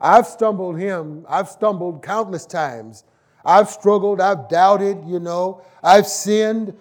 I've 0.00 0.26
stumbled 0.26 0.78
Him. 0.78 1.26
I've 1.28 1.48
stumbled 1.48 2.02
countless 2.02 2.46
times. 2.46 3.04
I've 3.44 3.68
struggled. 3.68 4.20
I've 4.20 4.48
doubted, 4.48 5.04
you 5.06 5.18
know. 5.18 5.62
I've 5.82 6.06
sinned 6.06 6.78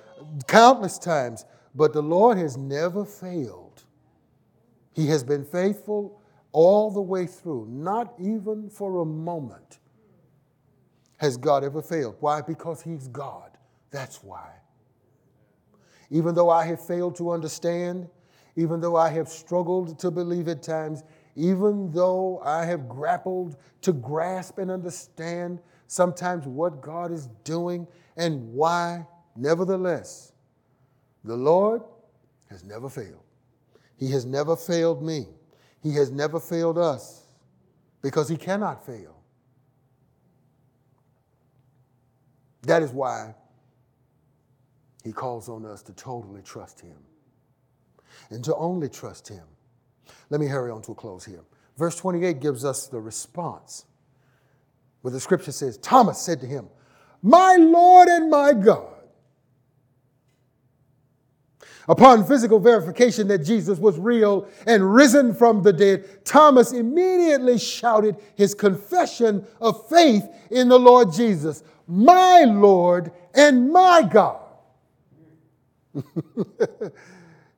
countless 0.47 0.99
times. 0.99 1.45
But 1.73 1.93
the 1.93 2.03
Lord 2.03 2.37
has 2.37 2.57
never 2.57 3.05
failed. 3.05 3.83
He 4.93 5.07
has 5.07 5.23
been 5.23 5.45
faithful 5.45 6.21
all 6.51 6.91
the 6.91 7.01
way 7.01 7.25
through, 7.25 7.65
not 7.69 8.13
even 8.19 8.69
for 8.69 9.01
a 9.01 9.05
moment 9.05 9.79
has 11.21 11.37
God 11.37 11.63
ever 11.63 11.83
failed. 11.83 12.15
Why? 12.19 12.41
Because 12.41 12.81
He's 12.81 13.07
God. 13.07 13.51
That's 13.91 14.23
why. 14.23 14.49
Even 16.09 16.33
though 16.33 16.49
I 16.49 16.65
have 16.65 16.83
failed 16.83 17.15
to 17.17 17.29
understand, 17.29 18.09
even 18.55 18.81
though 18.81 18.95
I 18.95 19.09
have 19.09 19.29
struggled 19.29 19.99
to 19.99 20.09
believe 20.09 20.47
at 20.47 20.63
times, 20.63 21.03
even 21.35 21.91
though 21.91 22.41
I 22.43 22.65
have 22.65 22.89
grappled 22.89 23.57
to 23.81 23.93
grasp 23.93 24.57
and 24.57 24.71
understand 24.71 25.59
sometimes 25.85 26.47
what 26.47 26.81
God 26.81 27.11
is 27.11 27.27
doing 27.43 27.87
and 28.17 28.51
why, 28.51 29.05
nevertheless, 29.35 30.33
the 31.23 31.37
Lord 31.37 31.83
has 32.49 32.63
never 32.63 32.89
failed. 32.89 33.23
He 33.95 34.09
has 34.09 34.25
never 34.25 34.55
failed 34.55 35.03
me. 35.03 35.27
He 35.83 35.93
has 35.93 36.09
never 36.09 36.39
failed 36.39 36.79
us 36.79 37.25
because 38.01 38.27
He 38.27 38.37
cannot 38.37 38.83
fail. 38.83 39.20
That 42.63 42.83
is 42.83 42.91
why 42.91 43.35
He 45.03 45.11
calls 45.11 45.49
on 45.49 45.65
us 45.65 45.81
to 45.83 45.93
totally 45.93 46.41
trust 46.41 46.81
Him 46.81 46.97
and 48.29 48.43
to 48.43 48.55
only 48.55 48.89
trust 48.89 49.27
Him. 49.27 49.45
Let 50.29 50.39
me 50.41 50.47
hurry 50.47 50.71
on 50.71 50.81
to 50.83 50.91
a 50.91 50.95
close 50.95 51.25
here. 51.25 51.43
Verse 51.77 51.95
28 51.95 52.39
gives 52.39 52.63
us 52.65 52.87
the 52.87 52.99
response 52.99 53.85
where 55.01 55.11
the 55.11 55.19
scripture 55.19 55.51
says, 55.51 55.77
Thomas 55.77 56.19
said 56.19 56.39
to 56.41 56.47
him, 56.47 56.67
My 57.21 57.55
Lord 57.55 58.07
and 58.07 58.29
my 58.29 58.53
God. 58.53 59.00
Upon 61.91 62.25
physical 62.25 62.57
verification 62.57 63.27
that 63.27 63.39
Jesus 63.39 63.77
was 63.77 63.99
real 63.99 64.47
and 64.65 64.93
risen 64.93 65.33
from 65.33 65.61
the 65.61 65.73
dead, 65.73 66.23
Thomas 66.23 66.71
immediately 66.71 67.59
shouted 67.59 68.15
his 68.35 68.55
confession 68.55 69.45
of 69.59 69.89
faith 69.89 70.25
in 70.51 70.69
the 70.69 70.79
Lord 70.79 71.11
Jesus, 71.11 71.65
My 71.87 72.45
Lord 72.45 73.11
and 73.33 73.69
my 73.73 74.03
God. 74.03 74.39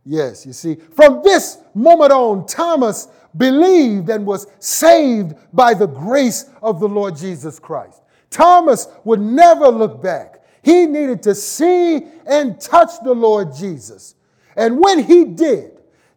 yes, 0.04 0.48
you 0.48 0.54
see, 0.54 0.78
from 0.96 1.22
this 1.24 1.60
moment 1.76 2.12
on, 2.12 2.48
Thomas 2.48 3.10
believed 3.38 4.10
and 4.10 4.26
was 4.26 4.48
saved 4.58 5.36
by 5.54 5.76
the 5.76 5.86
grace 5.86 6.50
of 6.64 6.80
the 6.80 6.90
Lord 6.90 7.16
Jesus 7.16 7.60
Christ. 7.60 8.02
Thomas 8.32 8.88
would 9.04 9.22
never 9.22 9.68
look 9.68 10.02
back. 10.02 10.44
He 10.64 10.88
needed 10.88 11.22
to 11.22 11.36
see 11.36 12.02
and 12.26 12.60
touch 12.60 12.94
the 13.04 13.14
Lord 13.14 13.54
Jesus. 13.54 14.16
And 14.56 14.80
when 14.80 15.04
he 15.04 15.26
did, 15.26 15.72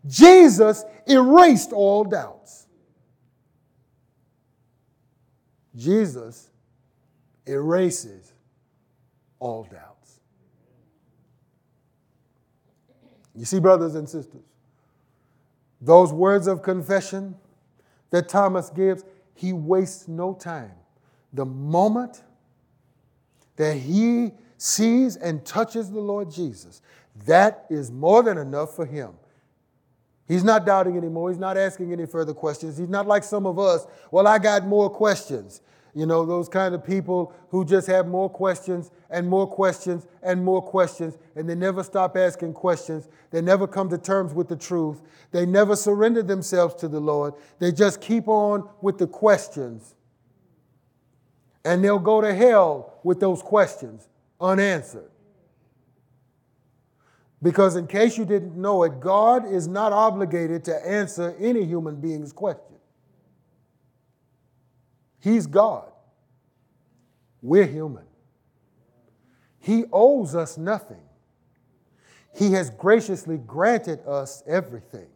Jesus 0.07 0.85
erased 1.07 1.73
all 1.73 2.05
doubts. 2.05 2.67
Jesus 5.75 6.51
erases 7.47 8.33
all 9.39 9.65
doubts. 9.65 10.21
You 13.35 13.45
see, 13.45 13.61
brothers 13.61 13.95
and 13.95 14.09
sisters, 14.09 14.43
those 15.81 16.13
words 16.13 16.47
of 16.47 16.63
confession 16.63 17.35
that 18.11 18.29
Thomas 18.29 18.71
gives, 18.71 19.05
he 19.35 19.53
wastes 19.53 20.09
no 20.09 20.33
time. 20.33 20.73
The 21.35 21.45
moment 21.45 22.23
that 23.57 23.77
he 23.77 24.33
sees 24.57 25.17
and 25.17 25.45
touches 25.45 25.91
the 25.91 26.01
Lord 26.01 26.31
Jesus, 26.31 26.81
that 27.25 27.67
is 27.71 27.91
more 27.91 28.23
than 28.23 28.39
enough 28.39 28.77
for 28.77 28.87
him. 28.87 29.15
He's 30.29 30.45
not 30.45 30.67
doubting 30.67 30.97
anymore. 30.97 31.31
He's 31.31 31.39
not 31.39 31.57
asking 31.57 31.93
any 31.93 32.05
further 32.05 32.35
questions. 32.35 32.77
He's 32.77 32.89
not 32.89 33.07
like 33.07 33.23
some 33.23 33.47
of 33.47 33.59
us. 33.59 33.87
Well, 34.11 34.27
I 34.27 34.39
got 34.39 34.67
more 34.67 34.91
questions. 34.91 35.61
You 35.95 36.05
know, 36.05 36.27
those 36.27 36.49
kind 36.49 36.75
of 36.75 36.85
people 36.85 37.33
who 37.49 37.65
just 37.65 37.87
have 37.87 38.07
more 38.07 38.29
questions 38.29 38.91
and 39.09 39.27
more 39.27 39.47
questions 39.47 40.07
and 40.23 40.45
more 40.45 40.61
questions, 40.61 41.17
and 41.35 41.49
they 41.49 41.55
never 41.55 41.83
stop 41.83 42.17
asking 42.19 42.53
questions. 42.53 43.09
They 43.31 43.41
never 43.41 43.67
come 43.67 43.89
to 43.89 43.99
terms 43.99 44.35
with 44.35 44.49
the 44.49 44.57
truth. 44.57 45.01
They 45.31 45.47
never 45.47 45.75
surrender 45.75 46.23
themselves 46.23 46.75
to 46.77 46.89
the 46.89 47.01
Lord. 47.01 47.33
They 47.61 47.73
just 47.73 48.03
keep 48.03 48.29
on 48.29 48.69
with 48.83 48.99
the 48.99 49.07
questions. 49.07 49.95
And 51.65 51.83
they'll 51.83 51.99
go 51.99 52.21
to 52.21 52.35
hell 52.35 52.99
with 53.03 53.19
those 53.19 53.41
questions 53.41 54.09
unanswered. 54.39 55.11
Because, 57.43 57.77
in 57.77 57.87
case 57.87 58.17
you 58.17 58.25
didn't 58.25 58.57
know 58.57 58.83
it, 58.85 59.01
God 59.01 59.47
is 59.47 59.69
not 59.69 59.93
obligated 59.93 60.65
to 60.65 60.87
answer 60.89 61.37
any 61.39 61.65
human 61.65 62.01
being's 62.01 62.33
question. 62.33 62.77
He's 65.21 65.47
God. 65.47 65.91
We're 67.43 67.67
human. 67.67 68.05
He 69.59 69.85
owes 69.93 70.35
us 70.35 70.57
nothing. 70.57 71.03
He 72.35 72.53
has 72.53 72.71
graciously 72.71 73.39
granted 73.39 74.01
us 74.07 74.43
everything. 74.47 75.09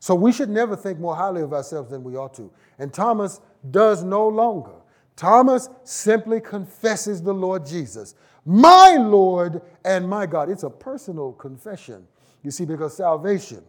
So 0.00 0.14
we 0.14 0.32
should 0.32 0.50
never 0.50 0.76
think 0.76 0.98
more 0.98 1.16
highly 1.16 1.42
of 1.42 1.52
ourselves 1.52 1.90
than 1.90 2.04
we 2.04 2.16
ought 2.16 2.34
to. 2.34 2.52
And 2.78 2.92
Thomas 2.92 3.40
does 3.70 4.04
no 4.04 4.28
longer. 4.28 4.74
Thomas 5.16 5.68
simply 5.84 6.40
confesses 6.40 7.22
the 7.22 7.32
Lord 7.32 7.64
Jesus, 7.64 8.14
my 8.44 8.96
Lord 8.98 9.62
and 9.84 10.08
my 10.08 10.26
God. 10.26 10.50
It's 10.50 10.62
a 10.62 10.70
personal 10.70 11.32
confession, 11.32 12.06
you 12.42 12.50
see, 12.50 12.64
because 12.64 12.96
salvation 12.96 13.62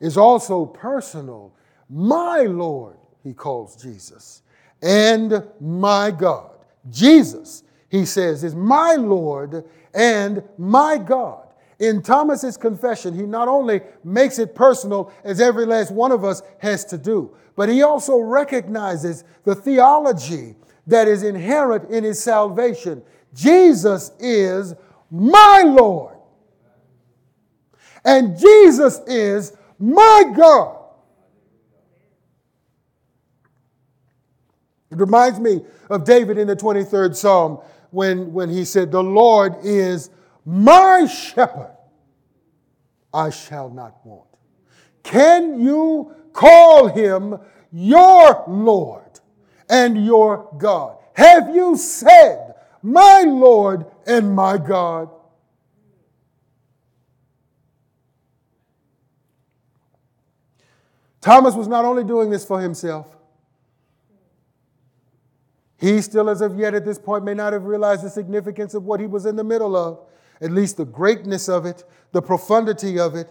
is 0.00 0.16
also 0.16 0.66
personal. 0.66 1.54
My 1.88 2.42
Lord, 2.42 2.96
he 3.22 3.32
calls 3.32 3.80
Jesus, 3.82 4.42
and 4.82 5.42
my 5.60 6.10
God. 6.10 6.50
Jesus, 6.90 7.64
he 7.88 8.04
says, 8.04 8.44
is 8.44 8.54
my 8.54 8.94
Lord 8.94 9.64
and 9.94 10.42
my 10.58 10.98
God. 10.98 11.40
In 11.78 12.02
Thomas's 12.02 12.56
confession, 12.56 13.14
he 13.14 13.22
not 13.22 13.48
only 13.48 13.80
makes 14.04 14.38
it 14.38 14.54
personal, 14.54 15.12
as 15.24 15.40
every 15.40 15.66
last 15.66 15.90
one 15.90 16.12
of 16.12 16.24
us 16.24 16.42
has 16.58 16.84
to 16.86 16.98
do, 16.98 17.34
but 17.56 17.68
he 17.68 17.82
also 17.82 18.18
recognizes 18.18 19.24
the 19.44 19.54
theology 19.54 20.54
that 20.86 21.08
is 21.08 21.22
inherent 21.22 21.90
in 21.90 22.04
his 22.04 22.22
salvation. 22.22 23.02
Jesus 23.34 24.12
is 24.18 24.74
my 25.10 25.62
Lord, 25.64 26.16
and 28.04 28.38
Jesus 28.38 29.00
is 29.06 29.56
my 29.78 30.32
God. 30.36 30.78
It 34.90 34.98
reminds 34.98 35.40
me 35.40 35.64
of 35.90 36.04
David 36.04 36.38
in 36.38 36.46
the 36.46 36.54
23rd 36.54 37.16
Psalm 37.16 37.60
when, 37.90 38.32
when 38.32 38.48
he 38.48 38.64
said, 38.64 38.92
The 38.92 39.02
Lord 39.02 39.54
is 39.64 40.10
my 40.44 41.06
shepherd, 41.06 41.74
I 43.12 43.30
shall 43.30 43.70
not 43.70 44.04
want. 44.04 44.28
Can 45.02 45.60
you 45.60 46.14
call 46.32 46.88
him 46.88 47.38
your 47.72 48.44
Lord 48.46 49.03
and 49.74 50.04
your 50.04 50.48
God? 50.56 50.98
Have 51.14 51.54
you 51.54 51.76
said, 51.76 52.54
My 52.80 53.24
Lord 53.26 53.86
and 54.06 54.32
my 54.34 54.56
God? 54.56 55.10
Thomas 61.20 61.54
was 61.54 61.66
not 61.66 61.84
only 61.84 62.04
doing 62.04 62.30
this 62.30 62.44
for 62.44 62.60
himself, 62.60 63.16
he 65.76 66.00
still, 66.02 66.30
as 66.30 66.40
of 66.40 66.56
yet 66.56 66.74
at 66.74 66.84
this 66.84 66.98
point, 66.98 67.24
may 67.24 67.34
not 67.34 67.52
have 67.52 67.64
realized 67.64 68.04
the 68.04 68.10
significance 68.10 68.74
of 68.74 68.84
what 68.84 69.00
he 69.00 69.06
was 69.06 69.26
in 69.26 69.34
the 69.34 69.44
middle 69.44 69.74
of, 69.76 70.00
at 70.40 70.52
least 70.52 70.76
the 70.76 70.84
greatness 70.84 71.48
of 71.48 71.66
it, 71.66 71.82
the 72.12 72.22
profundity 72.22 72.98
of 72.98 73.16
it. 73.16 73.28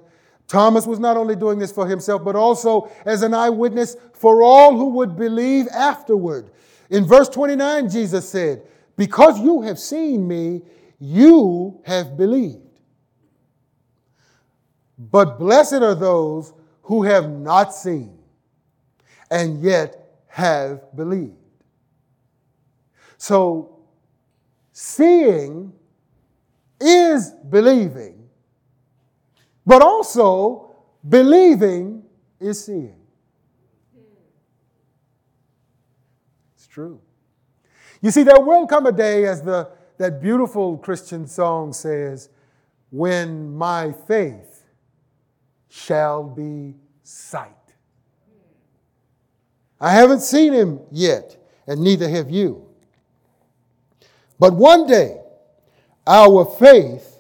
Thomas 0.48 0.86
was 0.86 1.00
not 1.00 1.18
only 1.18 1.36
doing 1.36 1.60
this 1.60 1.72
for 1.72 1.88
himself, 1.88 2.24
but 2.24 2.36
also 2.36 2.92
as 3.06 3.24
an 3.24 3.34
eyewitness 3.34 3.96
for 4.14 4.44
all 4.44 4.78
who 4.78 4.90
would 4.90 5.16
believe 5.16 5.68
afterward. 5.70 6.52
In 6.90 7.06
verse 7.06 7.30
29, 7.30 7.90
Jesus 7.90 8.30
said, 8.30 8.64
Because 8.96 9.40
you 9.40 9.62
have 9.62 9.80
seen 9.80 10.28
me, 10.28 10.62
you 11.00 11.82
have 11.86 12.18
believed. 12.18 12.60
But 14.98 15.40
blessed 15.40 15.82
are 15.82 15.96
those 15.96 16.54
who 16.84 17.04
have 17.04 17.30
not 17.30 17.74
seen 17.74 18.18
and 19.32 19.62
yet 19.62 20.04
have 20.28 20.96
believed. 20.96 21.34
So, 23.18 23.80
seeing 24.72 25.74
is 26.80 27.32
believing, 27.50 28.23
but 29.66 29.82
also 29.82 30.76
believing 31.08 32.04
is 32.40 32.66
seeing. 32.66 32.96
It's 36.56 36.68
true. 36.68 37.00
You 38.02 38.12
see, 38.12 38.24
there 38.24 38.40
will 38.40 38.68
come 38.68 38.86
a 38.86 38.92
day, 38.92 39.26
as 39.26 39.42
the, 39.42 39.70
that 39.98 40.22
beautiful 40.22 40.78
Christian 40.78 41.26
song 41.26 41.72
says, 41.72 42.30
when 42.90 43.56
my 43.56 43.94
faith 44.08 44.66
shall 45.70 46.24
be 46.24 46.76
sight. 47.02 47.50
I 49.80 49.92
haven't 49.92 50.22
seen 50.22 50.54
him 50.54 50.80
yet, 50.92 51.38
and 51.66 51.82
neither 51.82 52.08
have 52.08 52.30
you. 52.30 52.68
But 54.38 54.54
one 54.54 54.86
day, 54.86 55.22
our 56.06 56.46
faith 56.46 57.20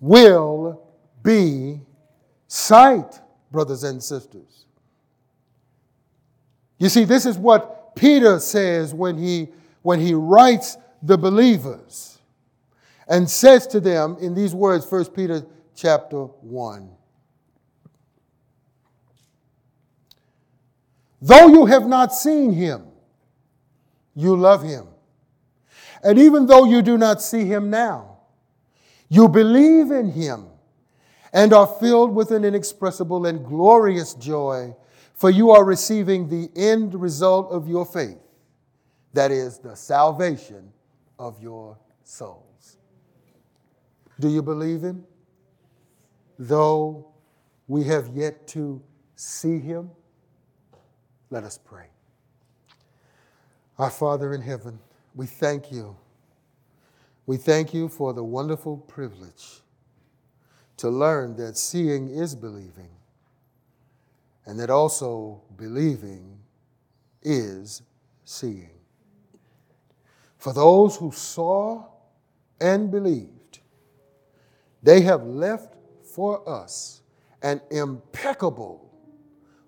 will 0.00 0.82
be 1.22 1.80
sight, 2.46 3.20
brothers 3.50 3.84
and 3.84 4.02
sisters. 4.02 4.66
You 6.78 6.88
see, 6.88 7.04
this 7.04 7.26
is 7.26 7.38
what 7.38 7.94
Peter 7.94 8.40
says 8.40 8.92
when 8.92 9.16
he, 9.16 9.48
when 9.82 10.00
he 10.00 10.14
writes 10.14 10.76
the 11.02 11.16
believers 11.16 12.18
and 13.08 13.28
says 13.28 13.66
to 13.68 13.80
them 13.80 14.16
in 14.20 14.34
these 14.34 14.54
words, 14.54 14.90
1 14.90 15.06
Peter 15.06 15.44
chapter 15.74 16.24
1. 16.24 16.90
Though 21.20 21.46
you 21.46 21.66
have 21.66 21.86
not 21.86 22.12
seen 22.12 22.52
him, 22.52 22.88
you 24.14 24.36
love 24.36 24.62
him. 24.62 24.88
And 26.02 26.18
even 26.18 26.46
though 26.46 26.64
you 26.64 26.82
do 26.82 26.98
not 26.98 27.22
see 27.22 27.44
him 27.44 27.70
now, 27.70 28.18
you 29.08 29.28
believe 29.28 29.92
in 29.92 30.10
him 30.10 30.46
and 31.32 31.52
are 31.52 31.66
filled 31.66 32.14
with 32.14 32.30
an 32.30 32.44
inexpressible 32.44 33.26
and 33.26 33.44
glorious 33.44 34.14
joy, 34.14 34.74
for 35.14 35.30
you 35.30 35.50
are 35.50 35.64
receiving 35.64 36.28
the 36.28 36.50
end 36.56 36.94
result 36.94 37.50
of 37.50 37.68
your 37.68 37.86
faith, 37.86 38.18
that 39.14 39.30
is, 39.30 39.58
the 39.58 39.74
salvation 39.74 40.72
of 41.18 41.40
your 41.40 41.78
souls. 42.04 42.76
Do 44.20 44.28
you 44.28 44.42
believe 44.42 44.82
him? 44.82 45.04
Though 46.38 47.08
we 47.66 47.84
have 47.84 48.08
yet 48.08 48.46
to 48.48 48.82
see 49.16 49.58
him? 49.58 49.90
Let 51.30 51.44
us 51.44 51.58
pray. 51.58 51.86
Our 53.78 53.90
Father 53.90 54.34
in 54.34 54.42
heaven, 54.42 54.78
we 55.14 55.26
thank 55.26 55.72
you. 55.72 55.96
We 57.24 57.36
thank 57.36 57.72
you 57.72 57.88
for 57.88 58.12
the 58.12 58.22
wonderful 58.22 58.76
privilege 58.76 59.61
to 60.82 60.90
learn 60.90 61.36
that 61.36 61.56
seeing 61.56 62.08
is 62.08 62.34
believing, 62.34 62.90
and 64.46 64.58
that 64.58 64.68
also 64.68 65.40
believing 65.56 66.36
is 67.22 67.82
seeing. 68.24 68.80
For 70.38 70.52
those 70.52 70.96
who 70.96 71.12
saw 71.12 71.84
and 72.60 72.90
believed, 72.90 73.60
they 74.82 75.02
have 75.02 75.22
left 75.22 75.76
for 76.02 76.42
us 76.48 77.02
an 77.44 77.60
impeccable 77.70 78.92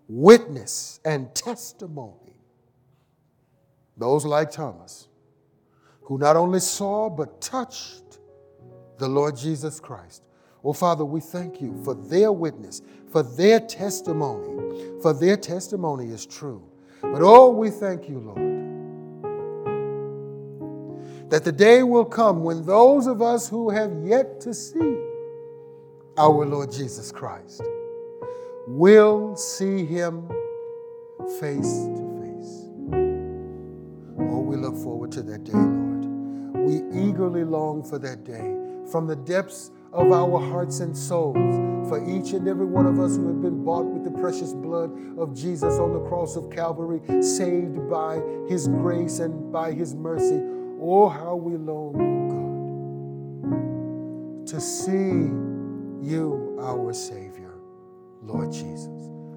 witness 0.08 0.98
and 1.04 1.32
testimony. 1.32 2.40
Those 3.96 4.24
like 4.24 4.50
Thomas, 4.50 5.06
who 6.00 6.18
not 6.18 6.34
only 6.34 6.58
saw 6.58 7.08
but 7.08 7.40
touched 7.40 8.18
the 8.98 9.06
Lord 9.06 9.36
Jesus 9.36 9.78
Christ. 9.78 10.24
Oh, 10.64 10.72
Father, 10.72 11.04
we 11.04 11.20
thank 11.20 11.60
you 11.60 11.78
for 11.84 11.94
their 11.94 12.32
witness, 12.32 12.80
for 13.10 13.22
their 13.22 13.60
testimony, 13.60 14.98
for 15.02 15.12
their 15.12 15.36
testimony 15.36 16.10
is 16.10 16.24
true. 16.24 16.62
But 17.02 17.20
oh, 17.20 17.50
we 17.50 17.68
thank 17.68 18.08
you, 18.08 18.18
Lord, 18.18 18.38
that 21.28 21.44
the 21.44 21.52
day 21.52 21.82
will 21.82 22.06
come 22.06 22.42
when 22.42 22.64
those 22.64 23.06
of 23.06 23.20
us 23.20 23.46
who 23.46 23.68
have 23.68 23.92
yet 24.04 24.40
to 24.40 24.54
see 24.54 24.96
our 26.16 26.46
Lord 26.46 26.72
Jesus 26.72 27.12
Christ 27.12 27.62
will 28.66 29.36
see 29.36 29.84
him 29.84 30.26
face 31.40 31.84
to 31.84 32.20
face. 32.22 32.70
Oh, 34.18 34.40
we 34.40 34.56
look 34.56 34.76
forward 34.76 35.12
to 35.12 35.22
that 35.24 35.44
day, 35.44 35.52
Lord. 35.52 36.06
We 36.66 36.76
eagerly 36.98 37.44
long 37.44 37.82
for 37.82 37.98
that 37.98 38.24
day 38.24 38.56
from 38.90 39.06
the 39.06 39.16
depths 39.16 39.70
of 39.94 40.10
our 40.10 40.40
hearts 40.40 40.80
and 40.80 40.96
souls 40.96 41.88
for 41.88 42.02
each 42.04 42.32
and 42.32 42.48
every 42.48 42.66
one 42.66 42.84
of 42.86 42.98
us 42.98 43.16
who 43.16 43.28
have 43.28 43.40
been 43.40 43.62
bought 43.64 43.86
with 43.86 44.02
the 44.02 44.10
precious 44.10 44.52
blood 44.52 44.90
of 45.16 45.32
Jesus 45.34 45.78
on 45.78 45.92
the 45.92 46.00
cross 46.08 46.34
of 46.34 46.50
Calvary, 46.50 47.00
saved 47.22 47.88
by 47.88 48.20
his 48.48 48.66
grace 48.66 49.20
and 49.20 49.52
by 49.52 49.70
his 49.72 49.94
mercy. 49.94 50.42
Oh, 50.80 51.08
how 51.08 51.36
we 51.36 51.56
long, 51.56 51.92
God, 54.42 54.46
to 54.48 54.60
see 54.60 55.30
you, 56.10 56.58
our 56.60 56.92
Savior, 56.92 57.54
Lord 58.22 58.50
Jesus. 58.50 58.88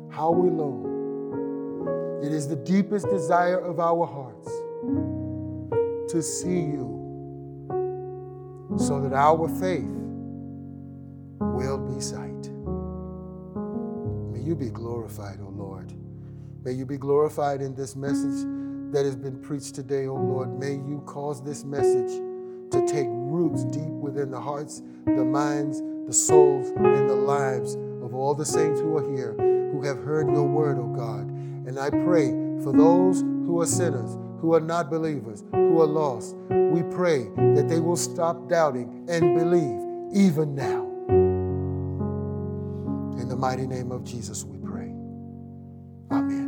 How 0.09 0.31
we 0.31 0.49
long. 0.49 2.19
It 2.23 2.33
is 2.33 2.47
the 2.47 2.55
deepest 2.55 3.07
desire 3.09 3.59
of 3.59 3.79
our 3.79 4.07
hearts 4.07 4.47
to 6.11 6.21
see 6.23 6.61
you 6.61 6.95
so 8.77 8.99
that 9.01 9.13
our 9.13 9.47
faith 9.59 9.96
will 11.39 11.77
be 11.77 11.99
sight. 12.01 12.51
May 14.31 14.41
you 14.41 14.55
be 14.55 14.69
glorified, 14.69 15.39
O 15.41 15.49
Lord. 15.49 15.93
May 16.63 16.73
you 16.73 16.85
be 16.85 16.97
glorified 16.97 17.61
in 17.61 17.75
this 17.75 17.95
message 17.95 18.45
that 18.91 19.05
has 19.05 19.15
been 19.15 19.39
preached 19.41 19.75
today, 19.75 20.07
O 20.07 20.15
Lord. 20.15 20.57
May 20.59 20.73
you 20.73 21.03
cause 21.05 21.41
this 21.43 21.63
message 21.63 22.21
to 22.71 22.85
take 22.87 23.07
roots 23.09 23.63
deep 23.65 23.87
within 23.87 24.31
the 24.31 24.39
hearts, 24.39 24.81
the 25.05 25.23
minds, 25.23 25.81
the 26.07 26.13
souls, 26.13 26.69
and 26.75 27.09
the 27.09 27.15
lives 27.15 27.75
of 28.03 28.13
all 28.13 28.33
the 28.33 28.45
saints 28.45 28.79
who 28.79 28.97
are 28.97 29.15
here, 29.15 29.33
who 29.71 29.81
have 29.83 29.99
heard 29.99 30.29
your 30.29 30.45
word, 30.45 30.77
O 30.77 30.87
God. 30.87 31.27
And 31.67 31.77
I 31.77 31.89
pray 31.89 32.29
for 32.63 32.71
those 32.71 33.21
who 33.21 33.61
are 33.61 33.65
sinners, 33.65 34.17
who 34.39 34.53
are 34.53 34.61
not 34.61 34.89
believers, 34.89 35.43
who 35.51 35.81
are 35.81 35.87
lost. 35.87 36.35
We 36.49 36.83
pray 36.83 37.29
that 37.55 37.67
they 37.67 37.79
will 37.79 37.97
stop 37.97 38.47
doubting 38.49 39.05
and 39.09 39.37
believe 39.37 40.15
even 40.15 40.55
now. 40.55 40.86
The 43.37 43.41
mighty 43.41 43.67
name 43.67 43.91
of 43.91 44.03
Jesus, 44.03 44.43
we 44.43 44.57
pray. 44.57 44.91
Amen. 46.11 46.46